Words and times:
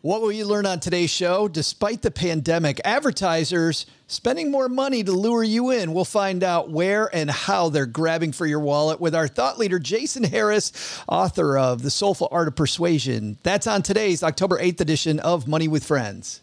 What 0.00 0.22
will 0.22 0.30
you 0.30 0.44
learn 0.44 0.64
on 0.64 0.78
today's 0.78 1.10
show? 1.10 1.48
Despite 1.48 2.02
the 2.02 2.12
pandemic, 2.12 2.80
advertisers 2.84 3.84
spending 4.06 4.48
more 4.48 4.68
money 4.68 5.02
to 5.02 5.10
lure 5.10 5.42
you 5.42 5.70
in. 5.70 5.92
We'll 5.92 6.04
find 6.04 6.44
out 6.44 6.70
where 6.70 7.12
and 7.12 7.28
how 7.28 7.68
they're 7.68 7.84
grabbing 7.84 8.30
for 8.30 8.46
your 8.46 8.60
wallet 8.60 9.00
with 9.00 9.12
our 9.12 9.26
thought 9.26 9.58
leader, 9.58 9.80
Jason 9.80 10.22
Harris, 10.22 11.02
author 11.08 11.58
of 11.58 11.82
The 11.82 11.90
Soulful 11.90 12.28
Art 12.30 12.46
of 12.46 12.54
Persuasion. 12.54 13.38
That's 13.42 13.66
on 13.66 13.82
today's 13.82 14.22
October 14.22 14.60
8th 14.60 14.80
edition 14.80 15.18
of 15.18 15.48
Money 15.48 15.66
with 15.66 15.82
Friends. 15.82 16.42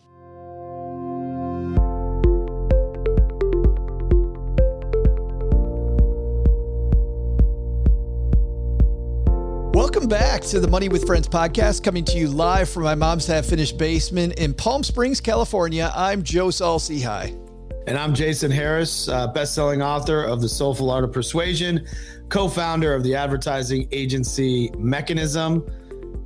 Welcome 9.96 10.10
back 10.10 10.42
to 10.42 10.60
the 10.60 10.68
Money 10.68 10.90
with 10.90 11.06
Friends 11.06 11.30
podcast, 11.30 11.82
coming 11.82 12.04
to 12.04 12.18
you 12.18 12.28
live 12.28 12.68
from 12.68 12.84
my 12.84 12.96
mom's 12.96 13.26
half 13.28 13.46
finished 13.46 13.78
basement 13.78 14.34
in 14.34 14.54
Palm 14.54 14.84
Springs, 14.84 15.22
California. 15.22 15.90
I'm 15.96 16.22
Joe 16.22 16.52
Saul-Sehy. 16.52 17.32
And 17.88 17.98
I'm 17.98 18.14
Jason 18.14 18.52
Harris, 18.52 19.08
uh, 19.08 19.28
best-selling 19.28 19.82
author 19.82 20.22
of 20.22 20.42
The 20.42 20.50
Soulful 20.50 20.92
Art 20.92 21.06
of 21.06 21.14
Persuasion, 21.14 21.88
co-founder 22.28 22.94
of 22.94 23.04
the 23.04 23.16
advertising 23.16 23.88
agency 23.94 24.68
Mekanism, 24.72 25.66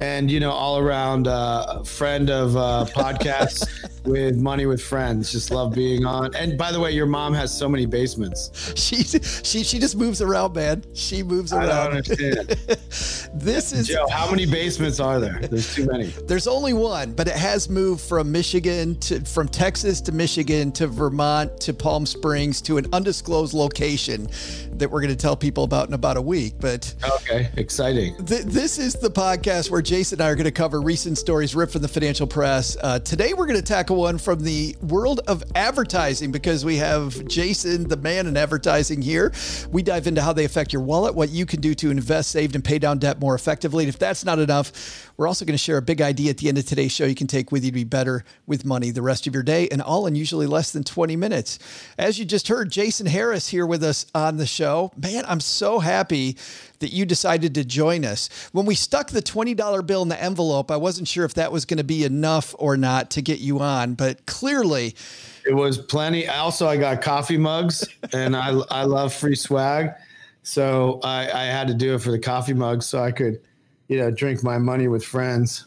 and 0.02 0.30
you 0.30 0.40
know 0.40 0.52
all 0.52 0.78
around 0.78 1.28
uh, 1.28 1.84
friend 1.84 2.30
of 2.30 2.56
uh, 2.56 2.86
podcasts 2.90 3.68
with 4.06 4.38
money 4.38 4.66
with 4.66 4.82
friends. 4.82 5.32
Just 5.32 5.52
love 5.52 5.74
being 5.74 6.06
on. 6.06 6.34
And 6.36 6.58
by 6.58 6.72
the 6.72 6.80
way 6.80 6.92
your 6.92 7.06
mom 7.06 7.34
has 7.34 7.56
so 7.56 7.70
many 7.70 7.86
basements. 7.86 8.74
She 8.80 9.04
she 9.04 9.64
she 9.64 9.80
just 9.80 9.96
moves 9.96 10.22
around 10.22 10.56
man. 10.56 10.84
She 10.94 11.24
moves 11.24 11.54
around 11.54 11.70
i 11.70 11.84
don't 11.84 11.96
understand. 11.98 12.58
This 13.34 13.74
is 13.74 13.88
joe 13.88 14.08
how 14.10 14.30
many 14.30 14.46
basements 14.46 15.00
are 15.00 15.20
there? 15.20 15.40
There's 15.40 15.74
too 15.74 15.86
many. 15.86 16.08
There's 16.08 16.48
only 16.48 16.74
one 16.74 17.14
but 17.14 17.28
it 17.28 17.36
has 17.36 17.70
moved 17.70 18.02
from 18.02 18.32
michigan 18.32 19.00
to 19.00 19.22
from 19.22 19.48
texas 19.48 20.02
to 20.02 20.12
michigan 20.12 20.72
to 20.72 20.88
vermont 20.88 21.60
to 21.62 21.74
palm 21.74 22.06
springs 22.06 22.62
to 22.62 22.78
an 22.78 22.88
undisclosed 22.94 23.54
location 23.54 24.28
that 24.72 24.90
we're 24.90 25.02
going 25.02 25.10
to 25.10 25.16
tell 25.16 25.36
people 25.36 25.64
about 25.64 25.88
in 25.88 25.94
about 25.94 26.18
a 26.18 26.22
week 26.22 26.56
but 26.60 26.94
okay 27.22 27.50
exciting. 27.58 28.16
Th- 28.26 28.44
this 28.44 28.78
is 28.80 28.94
the 28.96 29.10
podcast 29.10 29.70
where 29.70 29.79
Jason 29.82 30.20
and 30.20 30.28
I 30.28 30.30
are 30.30 30.36
going 30.36 30.46
to 30.46 30.52
cover 30.52 30.82
recent 30.82 31.18
stories 31.18 31.56
ripped 31.56 31.74
from 31.74 31.82
the 31.82 31.88
financial 31.88 32.28
press. 32.28 32.76
Uh, 32.82 33.00
today, 33.00 33.34
we're 33.34 33.46
going 33.46 33.60
to 33.60 33.66
tackle 33.66 33.98
one 33.98 34.18
from 34.18 34.42
the 34.42 34.76
world 34.82 35.22
of 35.28 35.44
advertising 35.56 36.32
because 36.32 36.66
we 36.66 36.78
have 36.78 37.28
Jason, 37.28 37.88
the 37.88 37.98
man 37.98 38.28
in 38.28 38.38
advertising, 38.38 39.02
here. 39.02 39.32
We 39.72 39.84
dive 39.84 40.08
into 40.08 40.22
how 40.22 40.34
they 40.34 40.46
affect 40.46 40.74
your 40.74 40.82
wallet, 40.82 41.16
what 41.16 41.30
you 41.30 41.46
can 41.46 41.62
do 41.62 41.74
to 41.76 41.92
invest, 41.92 42.32
save, 42.32 42.56
and 42.56 42.64
pay 42.64 42.80
down 42.80 43.00
debt 43.00 43.20
more 43.20 43.36
effectively. 43.36 43.84
And 43.84 43.90
if 43.90 44.00
that's 44.00 44.26
not 44.26 44.40
enough, 44.40 45.09
we're 45.20 45.28
also 45.28 45.44
going 45.44 45.54
to 45.54 45.58
share 45.58 45.76
a 45.76 45.82
big 45.82 46.02
idea 46.02 46.30
at 46.30 46.38
the 46.38 46.48
end 46.48 46.58
of 46.58 46.66
today's 46.66 46.94
show 46.94 47.04
you 47.04 47.14
can 47.14 47.28
take 47.28 47.52
with 47.52 47.66
you 47.66 47.72
to 47.72 47.76
be 47.76 47.84
better 47.84 48.24
with 48.48 48.64
money 48.64 48.90
the 48.90 49.02
rest 49.02 49.28
of 49.28 49.34
your 49.34 49.44
day, 49.44 49.68
and 49.68 49.82
all 49.82 50.08
in 50.08 50.16
usually 50.16 50.48
less 50.48 50.72
than 50.72 50.82
20 50.82 51.18
minutes. 51.18 51.60
As 51.98 52.18
you 52.18 52.24
just 52.24 52.48
heard, 52.48 52.72
Jason 52.72 53.06
Harris 53.06 53.50
here 53.50 53.66
with 53.66 53.84
us 53.84 54.06
on 54.16 54.38
the 54.38 54.46
show. 54.46 54.94
Man, 54.96 55.26
I'm 55.28 55.42
so 55.42 55.80
happy 55.80 56.38
that 56.80 56.94
you 56.94 57.06
decided 57.06 57.54
to 57.56 57.66
join 57.66 58.06
us. 58.06 58.30
When 58.54 58.66
we 58.66 58.76
stuck 58.76 59.10
the 59.10 59.22
$20 59.22 59.86
bill 59.86 60.04
in 60.04 60.08
the 60.08 60.24
envelope, 60.24 60.72
I 60.72 60.78
wasn't 60.78 61.10
sure 61.10 61.26
if 61.26 61.34
that 61.34 61.52
was 61.52 61.66
going 61.66 61.80
to 61.80 61.84
be 61.84 62.06
enough 62.06 62.56
or 62.58 62.78
not 62.78 63.12
to 63.12 63.22
get 63.22 63.40
you 63.40 63.60
on, 63.60 63.96
but 63.96 64.26
clearly 64.26 64.96
it 65.46 65.54
was 65.54 65.80
plenty. 65.80 66.30
Also, 66.30 66.66
I 66.66 66.78
got 66.78 67.02
coffee 67.02 67.38
mugs 67.38 67.86
and 68.14 68.38
I, 68.38 68.58
I 68.72 68.86
love 68.86 69.14
free 69.14 69.36
swag. 69.36 69.92
So 70.44 71.02
I, 71.04 71.30
I 71.30 71.44
had 71.44 71.68
to 71.68 71.74
do 71.74 71.96
it 71.96 72.02
for 72.02 72.12
the 72.12 72.20
coffee 72.20 72.54
mugs 72.54 72.86
so 72.86 73.04
I 73.04 73.12
could, 73.12 73.42
you 73.90 73.98
know, 73.98 74.10
drink 74.10 74.44
my 74.44 74.58
money 74.58 74.88
with 74.88 75.04
friends. 75.04 75.66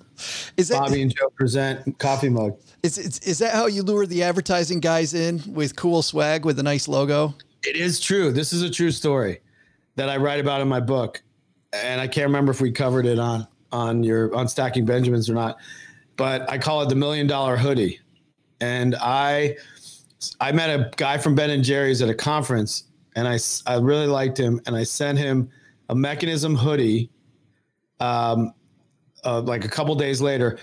Is 0.57 0.69
that, 0.69 0.79
Bobby 0.79 1.03
and 1.03 1.15
Joe 1.15 1.29
present 1.35 1.99
coffee 1.99 2.29
mug. 2.29 2.57
Is, 2.83 2.97
is, 2.97 3.19
is 3.21 3.39
that 3.41 3.53
how 3.53 3.67
you 3.67 3.83
lure 3.83 4.07
the 4.07 4.23
advertising 4.23 4.81
guys 4.81 5.13
in 5.13 5.43
with 5.53 5.77
cool 5.77 6.01
swag 6.01 6.45
with 6.45 6.59
a 6.59 6.63
nice 6.63 6.89
logo? 6.89 7.35
It 7.65 7.77
is 7.77 8.01
true. 8.01 8.33
This 8.33 8.53
is 8.53 8.63
a 8.63 8.71
true 8.71 8.91
story 8.91 9.41
that 9.97 10.09
I 10.09 10.17
write 10.17 10.41
about 10.41 10.61
in 10.61 10.69
my 10.69 10.81
book, 10.81 11.23
and 11.73 12.01
I 12.01 12.07
can't 12.07 12.27
remember 12.27 12.53
if 12.53 12.61
we 12.61 12.73
covered 12.73 13.07
it 13.07 13.19
on 13.19 13.47
on 13.73 14.03
your 14.03 14.35
on 14.35 14.49
stacking 14.49 14.85
Benjamins 14.85 15.29
or 15.29 15.35
not, 15.35 15.59
but 16.17 16.49
I 16.51 16.59
call 16.59 16.83
it 16.83 16.89
the 16.89 16.95
million 16.95 17.27
dollar 17.27 17.57
hoodie. 17.57 18.01
And 18.61 18.95
I 19.01 19.57
I 20.41 20.53
met 20.53 20.71
a 20.71 20.91
guy 20.97 21.19
from 21.19 21.35
Ben 21.35 21.51
and 21.51 21.65
Jerry's 21.65 22.03
at 22.03 22.09
a 22.09 22.15
conference, 22.15 22.85
and 23.17 23.27
I 23.27 23.39
I 23.67 23.79
really 23.79 24.07
liked 24.07 24.39
him, 24.39 24.61
and 24.67 24.77
I 24.77 24.85
sent 24.85 25.19
him 25.19 25.51
a 25.89 25.95
Mekanism 25.95 26.57
hoodie. 26.57 27.11
Um, 28.03 28.55
uh, 29.25 29.41
like 29.41 29.65
a 29.65 29.69
couple 29.69 29.95
days 29.95 30.21
later, 30.21 30.59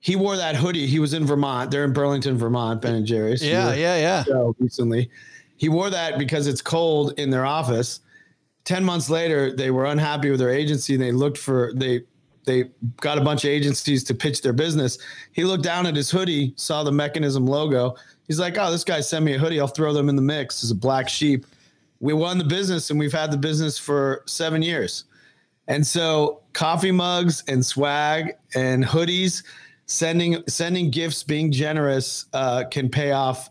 he 0.00 0.16
wore 0.16 0.36
that 0.36 0.56
hoodie. 0.56 0.86
He 0.86 0.98
was 0.98 1.14
in 1.14 1.24
Vermont. 1.24 1.70
They're 1.70 1.84
in 1.84 1.92
Burlington, 1.92 2.36
Vermont. 2.36 2.82
Ben 2.82 2.94
and 2.96 3.06
Jerry's. 3.06 3.44
Yeah, 3.44 3.72
yeah, 3.74 4.24
yeah. 4.26 4.50
Recently, 4.58 5.08
he 5.56 5.68
wore 5.68 5.90
that 5.90 6.18
because 6.18 6.48
it's 6.48 6.60
cold 6.60 7.18
in 7.18 7.30
their 7.30 7.46
office 7.46 8.00
10 8.64 8.84
months 8.84 9.10
later 9.10 9.54
they 9.54 9.70
were 9.70 9.86
unhappy 9.86 10.30
with 10.30 10.40
their 10.40 10.50
agency 10.50 10.94
and 10.94 11.02
they 11.02 11.12
looked 11.12 11.38
for 11.38 11.72
they 11.74 12.02
they 12.44 12.64
got 13.00 13.18
a 13.18 13.20
bunch 13.20 13.44
of 13.44 13.50
agencies 13.50 14.02
to 14.04 14.14
pitch 14.14 14.42
their 14.42 14.52
business 14.52 14.98
he 15.32 15.44
looked 15.44 15.64
down 15.64 15.86
at 15.86 15.96
his 15.96 16.10
hoodie 16.10 16.52
saw 16.56 16.82
the 16.82 16.90
Mekanism 16.90 17.48
logo 17.48 17.94
he's 18.26 18.38
like 18.38 18.56
oh 18.58 18.70
this 18.70 18.84
guy 18.84 19.00
sent 19.00 19.24
me 19.24 19.34
a 19.34 19.38
hoodie 19.38 19.60
i'll 19.60 19.66
throw 19.66 19.92
them 19.92 20.08
in 20.08 20.16
the 20.16 20.22
mix 20.22 20.62
as 20.62 20.70
a 20.70 20.74
black 20.74 21.08
sheep 21.08 21.46
we 22.00 22.12
won 22.12 22.38
the 22.38 22.44
business 22.44 22.90
and 22.90 22.98
we've 22.98 23.12
had 23.12 23.30
the 23.30 23.36
business 23.36 23.78
for 23.78 24.22
seven 24.26 24.62
years 24.62 25.04
and 25.68 25.86
so 25.86 26.41
coffee 26.52 26.92
mugs 26.92 27.42
and 27.48 27.64
swag 27.64 28.34
and 28.54 28.84
hoodies 28.84 29.42
sending 29.86 30.42
sending 30.48 30.90
gifts 30.90 31.22
being 31.22 31.52
generous 31.52 32.26
uh, 32.32 32.64
can 32.70 32.88
pay 32.88 33.12
off 33.12 33.50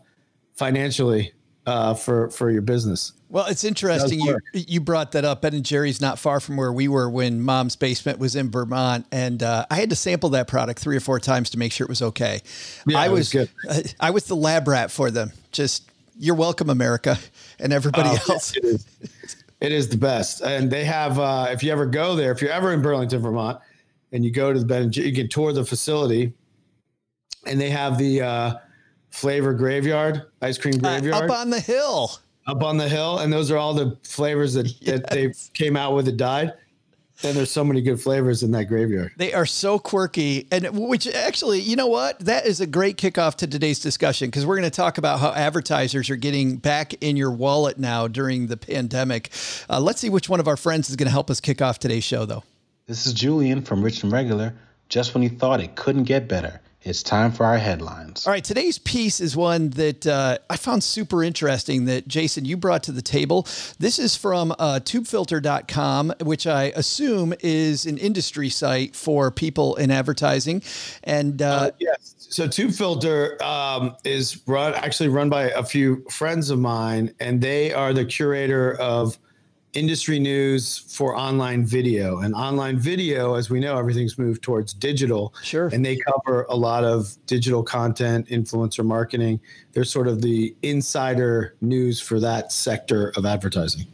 financially 0.54 1.32
uh, 1.66 1.94
for 1.94 2.30
for 2.30 2.50
your 2.50 2.62
business 2.62 3.12
well, 3.32 3.46
it's 3.46 3.64
interesting 3.64 4.20
you 4.20 4.38
you 4.52 4.80
brought 4.80 5.12
that 5.12 5.24
up. 5.24 5.40
Ben 5.40 5.54
and 5.54 5.64
Jerry's 5.64 6.02
not 6.02 6.18
far 6.18 6.38
from 6.38 6.58
where 6.58 6.70
we 6.70 6.86
were 6.86 7.08
when 7.08 7.40
Mom's 7.40 7.76
basement 7.76 8.18
was 8.18 8.36
in 8.36 8.50
Vermont, 8.50 9.06
and 9.10 9.42
uh, 9.42 9.64
I 9.70 9.76
had 9.76 9.88
to 9.88 9.96
sample 9.96 10.28
that 10.30 10.48
product 10.48 10.78
three 10.80 10.98
or 10.98 11.00
four 11.00 11.18
times 11.18 11.48
to 11.50 11.58
make 11.58 11.72
sure 11.72 11.86
it 11.86 11.88
was 11.88 12.02
okay. 12.02 12.42
Yeah, 12.86 12.98
I 12.98 13.08
was, 13.08 13.32
was 13.32 13.48
good. 13.70 13.94
I 13.98 14.10
was 14.10 14.24
the 14.24 14.36
lab 14.36 14.68
rat 14.68 14.90
for 14.90 15.10
them. 15.10 15.32
Just 15.50 15.90
you're 16.18 16.34
welcome, 16.34 16.68
America, 16.68 17.18
and 17.58 17.72
everybody 17.72 18.10
oh, 18.12 18.32
else. 18.34 18.54
It 19.62 19.72
is, 19.72 19.88
the 19.88 19.96
best, 19.96 20.42
and 20.42 20.70
they 20.70 20.84
have. 20.84 21.18
Uh, 21.18 21.46
if 21.50 21.62
you 21.62 21.70
ever 21.70 21.86
go 21.86 22.16
there, 22.16 22.32
if 22.32 22.42
you're 22.42 22.50
ever 22.50 22.72
in 22.72 22.82
Burlington, 22.82 23.22
Vermont, 23.22 23.60
and 24.10 24.24
you 24.24 24.30
go 24.30 24.52
to 24.52 24.58
the 24.58 24.64
Ben 24.64 24.92
you 24.92 25.14
can 25.14 25.28
tour 25.28 25.52
the 25.52 25.64
facility, 25.64 26.32
and 27.46 27.60
they 27.60 27.70
have 27.70 27.96
the 27.96 28.22
uh, 28.22 28.54
flavor 29.10 29.54
graveyard 29.54 30.22
ice 30.40 30.58
cream 30.58 30.78
graveyard 30.78 31.22
uh, 31.22 31.24
up 31.26 31.30
on 31.30 31.50
the 31.50 31.60
hill 31.60 32.10
up 32.46 32.62
on 32.62 32.76
the 32.76 32.88
hill, 32.88 33.18
and 33.18 33.32
those 33.32 33.50
are 33.50 33.56
all 33.56 33.74
the 33.74 33.96
flavors 34.02 34.54
that, 34.54 34.66
yes. 34.80 35.00
that 35.00 35.10
they 35.10 35.32
came 35.54 35.76
out 35.76 35.94
with 35.94 36.06
that 36.06 36.16
died. 36.16 36.52
And 37.24 37.36
there's 37.36 37.50
so 37.50 37.64
many 37.64 37.80
good 37.82 38.00
flavors 38.00 38.42
in 38.42 38.50
that 38.52 38.64
graveyard. 38.64 39.12
They 39.16 39.32
are 39.32 39.46
so 39.46 39.78
quirky. 39.78 40.48
And 40.50 40.68
which 40.88 41.06
actually, 41.06 41.60
you 41.60 41.76
know 41.76 41.86
what? 41.86 42.18
That 42.20 42.46
is 42.46 42.60
a 42.60 42.66
great 42.66 42.96
kickoff 42.96 43.36
to 43.36 43.46
today's 43.46 43.78
discussion 43.78 44.28
because 44.28 44.44
we're 44.44 44.56
going 44.56 44.70
to 44.70 44.76
talk 44.76 44.98
about 44.98 45.20
how 45.20 45.32
advertisers 45.32 46.10
are 46.10 46.16
getting 46.16 46.56
back 46.56 46.94
in 47.02 47.16
your 47.16 47.30
wallet 47.30 47.78
now 47.78 48.08
during 48.08 48.48
the 48.48 48.56
pandemic. 48.56 49.30
Uh, 49.70 49.80
let's 49.80 50.00
see 50.00 50.10
which 50.10 50.28
one 50.28 50.40
of 50.40 50.48
our 50.48 50.56
friends 50.56 50.90
is 50.90 50.96
going 50.96 51.06
to 51.06 51.12
help 51.12 51.30
us 51.30 51.40
kick 51.40 51.62
off 51.62 51.78
today's 51.78 52.04
show, 52.04 52.24
though. 52.24 52.42
This 52.86 53.06
is 53.06 53.12
Julien 53.12 53.62
from 53.62 53.82
Rich 53.82 54.02
and 54.02 54.12
Regular. 54.12 54.54
Just 54.88 55.14
when 55.14 55.22
you 55.22 55.30
thought 55.30 55.60
it 55.60 55.76
couldn't 55.76 56.04
get 56.04 56.28
better. 56.28 56.60
It's 56.84 57.02
time 57.02 57.30
for 57.30 57.46
our 57.46 57.58
headlines. 57.58 58.26
All 58.26 58.32
right, 58.32 58.42
today's 58.42 58.78
piece 58.78 59.20
is 59.20 59.36
one 59.36 59.70
that 59.70 60.04
uh, 60.04 60.38
I 60.50 60.56
found 60.56 60.82
super 60.82 61.22
interesting 61.22 61.84
that 61.84 62.08
Jason 62.08 62.44
you 62.44 62.56
brought 62.56 62.82
to 62.84 62.92
the 62.92 63.02
table. 63.02 63.46
This 63.78 64.00
is 64.00 64.16
from 64.16 64.50
uh, 64.58 64.80
tubefilter.com, 64.82 66.14
which 66.22 66.46
I 66.46 66.72
assume 66.74 67.34
is 67.40 67.86
an 67.86 67.98
industry 67.98 68.48
site 68.48 68.96
for 68.96 69.30
people 69.30 69.76
in 69.76 69.92
advertising. 69.92 70.62
And 71.04 71.40
uh, 71.40 71.46
uh 71.46 71.70
yes, 71.78 72.16
so 72.18 72.48
TubeFilter 72.48 73.40
um, 73.40 73.94
is 74.02 74.42
run 74.48 74.74
actually 74.74 75.08
run 75.08 75.28
by 75.28 75.50
a 75.50 75.62
few 75.62 76.04
friends 76.10 76.50
of 76.50 76.58
mine, 76.58 77.14
and 77.20 77.40
they 77.40 77.72
are 77.72 77.92
the 77.92 78.04
curator 78.04 78.74
of 78.74 79.18
industry 79.72 80.18
news 80.18 80.78
for 80.78 81.16
online 81.16 81.64
video. 81.64 82.18
And 82.18 82.34
online 82.34 82.78
video, 82.78 83.34
as 83.34 83.48
we 83.48 83.58
know, 83.58 83.78
everything's 83.78 84.18
moved 84.18 84.42
towards 84.42 84.74
digital. 84.74 85.34
Sure. 85.42 85.68
And 85.72 85.84
they 85.84 85.96
cover 85.96 86.46
a 86.50 86.56
lot 86.56 86.84
of 86.84 87.16
digital 87.26 87.62
content, 87.62 88.28
influencer 88.28 88.84
marketing. 88.84 89.40
They're 89.72 89.84
sort 89.84 90.08
of 90.08 90.20
the 90.20 90.54
insider 90.62 91.54
news 91.60 92.00
for 92.00 92.20
that 92.20 92.52
sector 92.52 93.12
of 93.16 93.24
advertising. 93.24 93.86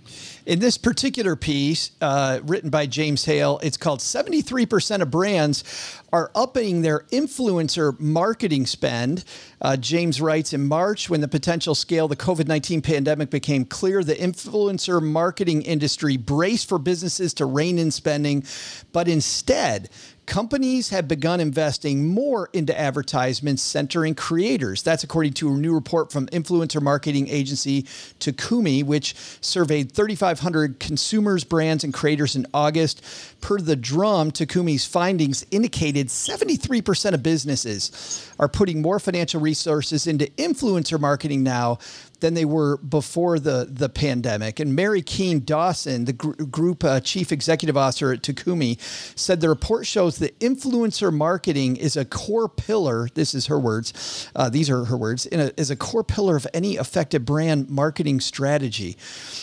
In 0.49 0.61
this 0.61 0.79
particular 0.79 1.37
piece, 1.37 1.91
uh, 2.01 2.41
written 2.43 2.71
by 2.71 2.87
James 2.87 3.23
Hale, 3.27 3.61
it's 3.63 3.77
called 3.77 4.01
73% 4.01 5.03
of 5.03 5.11
brands 5.11 5.63
are 6.11 6.31
upping 6.35 6.81
their 6.81 7.01
influencer 7.13 8.01
marketing 8.01 8.65
spend. 8.65 9.25
Uh, 9.61 9.77
James 9.77 10.23
writes 10.23 10.55
In 10.55 10.67
March, 10.67 11.11
when 11.11 11.21
the 11.21 11.29
potential 11.29 11.75
scale 11.75 12.07
of 12.07 12.09
the 12.09 12.17
COVID 12.17 12.49
19 12.49 12.81
pandemic 12.81 13.29
became 13.29 13.67
clear, 13.67 14.03
the 14.03 14.15
influencer 14.15 15.03
marketing 15.03 15.61
industry 15.61 16.17
braced 16.17 16.67
for 16.67 16.79
businesses 16.79 17.35
to 17.35 17.45
rein 17.45 17.79
in 17.79 17.91
spending, 17.91 18.43
but 18.91 19.07
instead, 19.07 19.91
companies 20.29 20.91
have 20.91 21.09
begun 21.09 21.41
investing 21.41 22.07
more 22.07 22.51
into 22.53 22.79
advertisements 22.79 23.63
centering 23.63 24.15
creators. 24.15 24.83
That's 24.83 25.03
according 25.03 25.33
to 25.35 25.49
a 25.49 25.57
new 25.57 25.75
report 25.75 26.13
from 26.13 26.27
influencer 26.27 26.83
marketing 26.83 27.29
agency 27.29 27.85
Takumi, 28.21 28.85
which 28.85 29.17
surveyed 29.41 29.91
3,500 29.91 30.79
consumers, 30.79 31.45
brands, 31.45 31.83
and 31.83 31.95
creators 31.95 32.37
in 32.37 32.47
August. 32.53 33.03
Per 33.41 33.59
the 33.59 33.75
drum, 33.75 34.31
Takumi's 34.31 34.85
findings 34.85 35.47
indicated 35.51 36.09
73% 36.09 37.15
of 37.15 37.23
businesses 37.23 38.31
are 38.39 38.49
putting 38.49 38.83
more 38.83 39.01
financial 39.01 39.41
resources 39.41 40.07
into 40.07 40.27
influencer 40.37 41.01
marketing 41.01 41.43
now 41.43 41.79
than 42.21 42.35
they 42.35 42.45
were 42.45 42.77
before 42.79 43.39
the, 43.39 43.69
the 43.71 43.89
pandemic. 43.89 44.61
And 44.61 44.75
Mary 44.75 45.03
Keane 45.03 45.45
Dawson, 45.45 46.05
the 46.05 46.13
gr- 46.13 46.33
group 46.45 46.85
uh, 46.85 47.01
chief 47.01 47.33
executive 47.33 47.77
officer 47.77 48.13
at 48.13 48.23
Takumi, 48.23 48.79
said 49.17 49.41
the 49.41 49.49
report 49.49 49.87
shows 49.87 50.19
that 50.19 50.39
influencer 50.41 51.13
marketing 51.13 51.77
is 51.77 51.97
a 51.97 52.05
core 52.05 52.49
pillar. 52.49 53.09
This 53.15 53.35
is 53.35 53.47
her 53.47 53.59
words. 53.59 54.31
Uh, 54.35 54.49
these 54.49 54.69
are 54.69 54.85
her 54.85 54.97
words. 54.97 55.27
A, 55.27 55.59
is 55.59 55.71
a 55.71 55.77
core 55.77 56.05
pillar 56.05 56.37
of 56.37 56.47
any 56.53 56.77
effective 56.77 57.25
brand 57.25 57.71
marketing 57.71 58.21
strategy. 58.21 58.97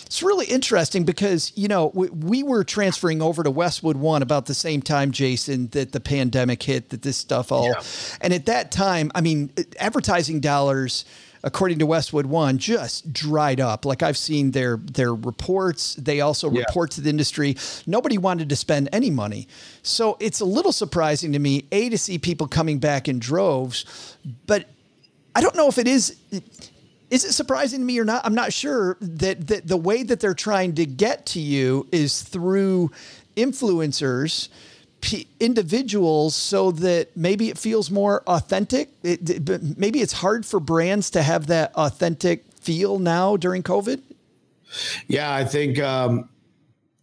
It's 0.05 0.21
really 0.21 0.45
interesting 0.45 1.03
because 1.03 1.51
you 1.55 1.67
know 1.67 1.91
we, 1.93 2.09
we 2.09 2.43
were 2.43 2.63
transferring 2.63 3.21
over 3.21 3.43
to 3.43 3.51
Westwood 3.51 3.97
One 3.97 4.21
about 4.21 4.45
the 4.45 4.53
same 4.53 4.81
time, 4.81 5.11
Jason, 5.11 5.67
that 5.69 5.91
the 5.91 5.99
pandemic 5.99 6.61
hit. 6.63 6.89
That 6.89 7.01
this 7.01 7.17
stuff 7.17 7.51
all, 7.51 7.67
yeah. 7.67 7.81
and 8.21 8.33
at 8.33 8.45
that 8.47 8.71
time, 8.71 9.11
I 9.15 9.21
mean, 9.21 9.51
advertising 9.79 10.39
dollars 10.41 11.05
according 11.45 11.79
to 11.79 11.85
Westwood 11.85 12.25
One, 12.25 12.57
just 12.57 13.13
dried 13.13 13.61
up. 13.61 13.85
Like 13.85 14.03
I've 14.03 14.17
seen 14.17 14.51
their 14.51 14.77
their 14.77 15.13
reports. 15.13 15.95
They 15.95 16.19
also 16.19 16.51
yeah. 16.51 16.61
report 16.61 16.91
to 16.91 17.01
the 17.01 17.09
industry. 17.09 17.55
Nobody 17.87 18.17
wanted 18.17 18.49
to 18.49 18.55
spend 18.55 18.89
any 18.91 19.11
money. 19.11 19.47
So 19.83 20.17
it's 20.19 20.41
a 20.41 20.45
little 20.45 20.73
surprising 20.73 21.31
to 21.31 21.39
me, 21.39 21.67
A, 21.71 21.89
to 21.89 21.97
see 21.97 22.17
people 22.17 22.47
coming 22.47 22.79
back 22.79 23.07
in 23.07 23.19
droves, 23.19 24.17
but 24.47 24.67
I 25.35 25.41
don't 25.41 25.55
know 25.55 25.69
if 25.69 25.77
it 25.77 25.87
is 25.87 26.17
is 27.11 27.23
it 27.23 27.33
surprising 27.33 27.79
to 27.79 27.85
me 27.85 27.99
or 27.99 28.05
not? 28.05 28.25
I'm 28.25 28.33
not 28.33 28.51
sure 28.51 28.97
that, 28.99 29.47
that 29.47 29.67
the 29.67 29.77
way 29.77 30.01
that 30.03 30.19
they're 30.19 30.33
trying 30.33 30.73
to 30.75 30.85
get 30.85 31.27
to 31.27 31.39
you 31.39 31.87
is 31.91 32.23
through 32.23 32.91
influencers 33.37 34.49
individuals 35.39 36.35
so 36.35 36.71
that 36.71 37.15
maybe 37.15 37.49
it 37.49 37.57
feels 37.57 37.91
more 37.91 38.23
authentic. 38.27 38.89
It, 39.03 39.77
maybe 39.77 40.01
it's 40.01 40.13
hard 40.13 40.45
for 40.45 40.59
brands 40.59 41.09
to 41.11 41.23
have 41.23 41.47
that 41.47 41.73
authentic 41.75 42.43
feel 42.59 42.99
now 42.99 43.37
during 43.37 43.63
COVID. 43.63 44.01
Yeah, 45.07 45.33
I 45.33 45.45
think 45.45 45.79
um, 45.79 46.29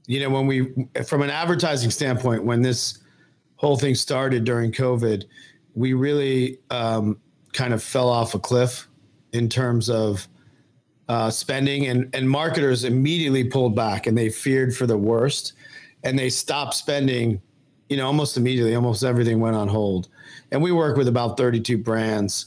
you 0.07 0.21
know 0.21 0.31
when 0.31 0.47
we, 0.47 0.89
from 1.07 1.23
an 1.23 1.31
advertising 1.31 1.91
standpoint, 1.91 2.45
when 2.45 2.63
this 2.63 2.99
whole 3.57 3.77
thing 3.77 3.95
started 3.95 4.45
during 4.45 4.73
COVID, 4.73 5.25
we 5.75 5.93
really 5.95 6.59
um, 6.71 7.19
kind 7.53 7.73
of 7.73 7.83
fell 7.83 8.09
off 8.09 8.35
a 8.35 8.39
cliff 8.39 8.89
in 9.33 9.49
terms 9.49 9.89
of 9.89 10.27
uh, 11.09 11.31
spending, 11.31 11.87
and 11.87 12.15
and 12.15 12.29
marketers 12.29 12.85
immediately 12.85 13.45
pulled 13.45 13.77
back 13.77 14.07
and 14.07 14.19
they 14.19 14.29
feared 14.29 14.75
for 14.75 14.87
the 14.87 14.99
worst, 14.99 15.55
and 16.03 16.19
they 16.19 16.29
stopped 16.29 16.75
spending 16.75 17.41
you 17.93 17.99
know, 17.99 18.07
almost 18.07 18.39
immediately, 18.39 18.75
almost 18.75 19.05
everything 19.05 19.39
went 19.39 19.55
on 19.55 19.69
hold. 19.69 20.09
And 20.51 20.63
we 20.63 20.73
work 20.73 20.97
with 20.97 21.09
about 21.09 21.37
32 21.37 21.77
brands, 21.77 22.47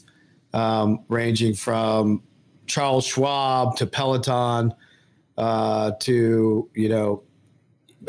um, 0.54 1.04
ranging 1.08 1.54
from 1.54 2.24
Charles 2.66 3.06
Schwab 3.06 3.76
to 3.78 3.86
Peloton 3.86 4.74
uh, 5.38 5.92
to, 6.00 6.68
you 6.74 6.90
know, 6.90 7.22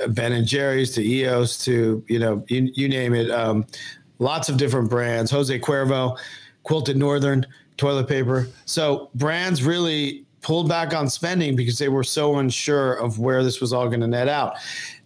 Ben 0.08 0.32
and 0.32 0.46
Jerry's 0.46 0.92
to 0.94 1.06
EOS 1.06 1.62
to, 1.66 2.02
you 2.08 2.18
know, 2.18 2.42
you, 2.48 2.70
you 2.72 2.88
name 2.88 3.12
it. 3.12 3.30
Um, 3.30 3.66
lots 4.18 4.48
of 4.48 4.56
different 4.56 4.88
brands. 4.88 5.30
Jose 5.30 5.58
Cuervo, 5.58 6.18
Quilted 6.62 6.96
Northern, 6.96 7.44
toilet 7.76 8.08
paper. 8.08 8.48
So 8.64 9.10
brands 9.14 9.62
really 9.62 10.24
pulled 10.40 10.70
back 10.70 10.94
on 10.94 11.10
spending 11.10 11.54
because 11.54 11.78
they 11.78 11.90
were 11.90 12.04
so 12.04 12.38
unsure 12.38 12.94
of 12.94 13.18
where 13.18 13.44
this 13.44 13.60
was 13.60 13.74
all 13.74 13.88
going 13.88 14.00
to 14.00 14.06
net 14.06 14.26
out. 14.26 14.54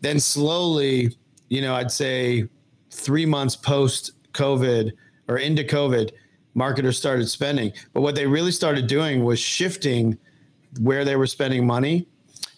Then 0.00 0.20
slowly, 0.20 1.16
you 1.50 1.60
know, 1.60 1.74
I'd 1.74 1.90
say 1.90 2.48
three 2.90 3.26
months 3.26 3.54
post 3.54 4.12
COVID 4.32 4.92
or 5.28 5.36
into 5.36 5.62
COVID, 5.62 6.12
marketers 6.54 6.96
started 6.96 7.28
spending. 7.28 7.72
But 7.92 8.00
what 8.00 8.14
they 8.14 8.26
really 8.26 8.52
started 8.52 8.86
doing 8.86 9.24
was 9.24 9.38
shifting 9.38 10.16
where 10.80 11.04
they 11.04 11.16
were 11.16 11.26
spending 11.26 11.66
money, 11.66 12.06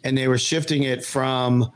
and 0.04 0.16
they 0.16 0.28
were 0.28 0.38
shifting 0.38 0.84
it 0.84 1.04
from 1.04 1.72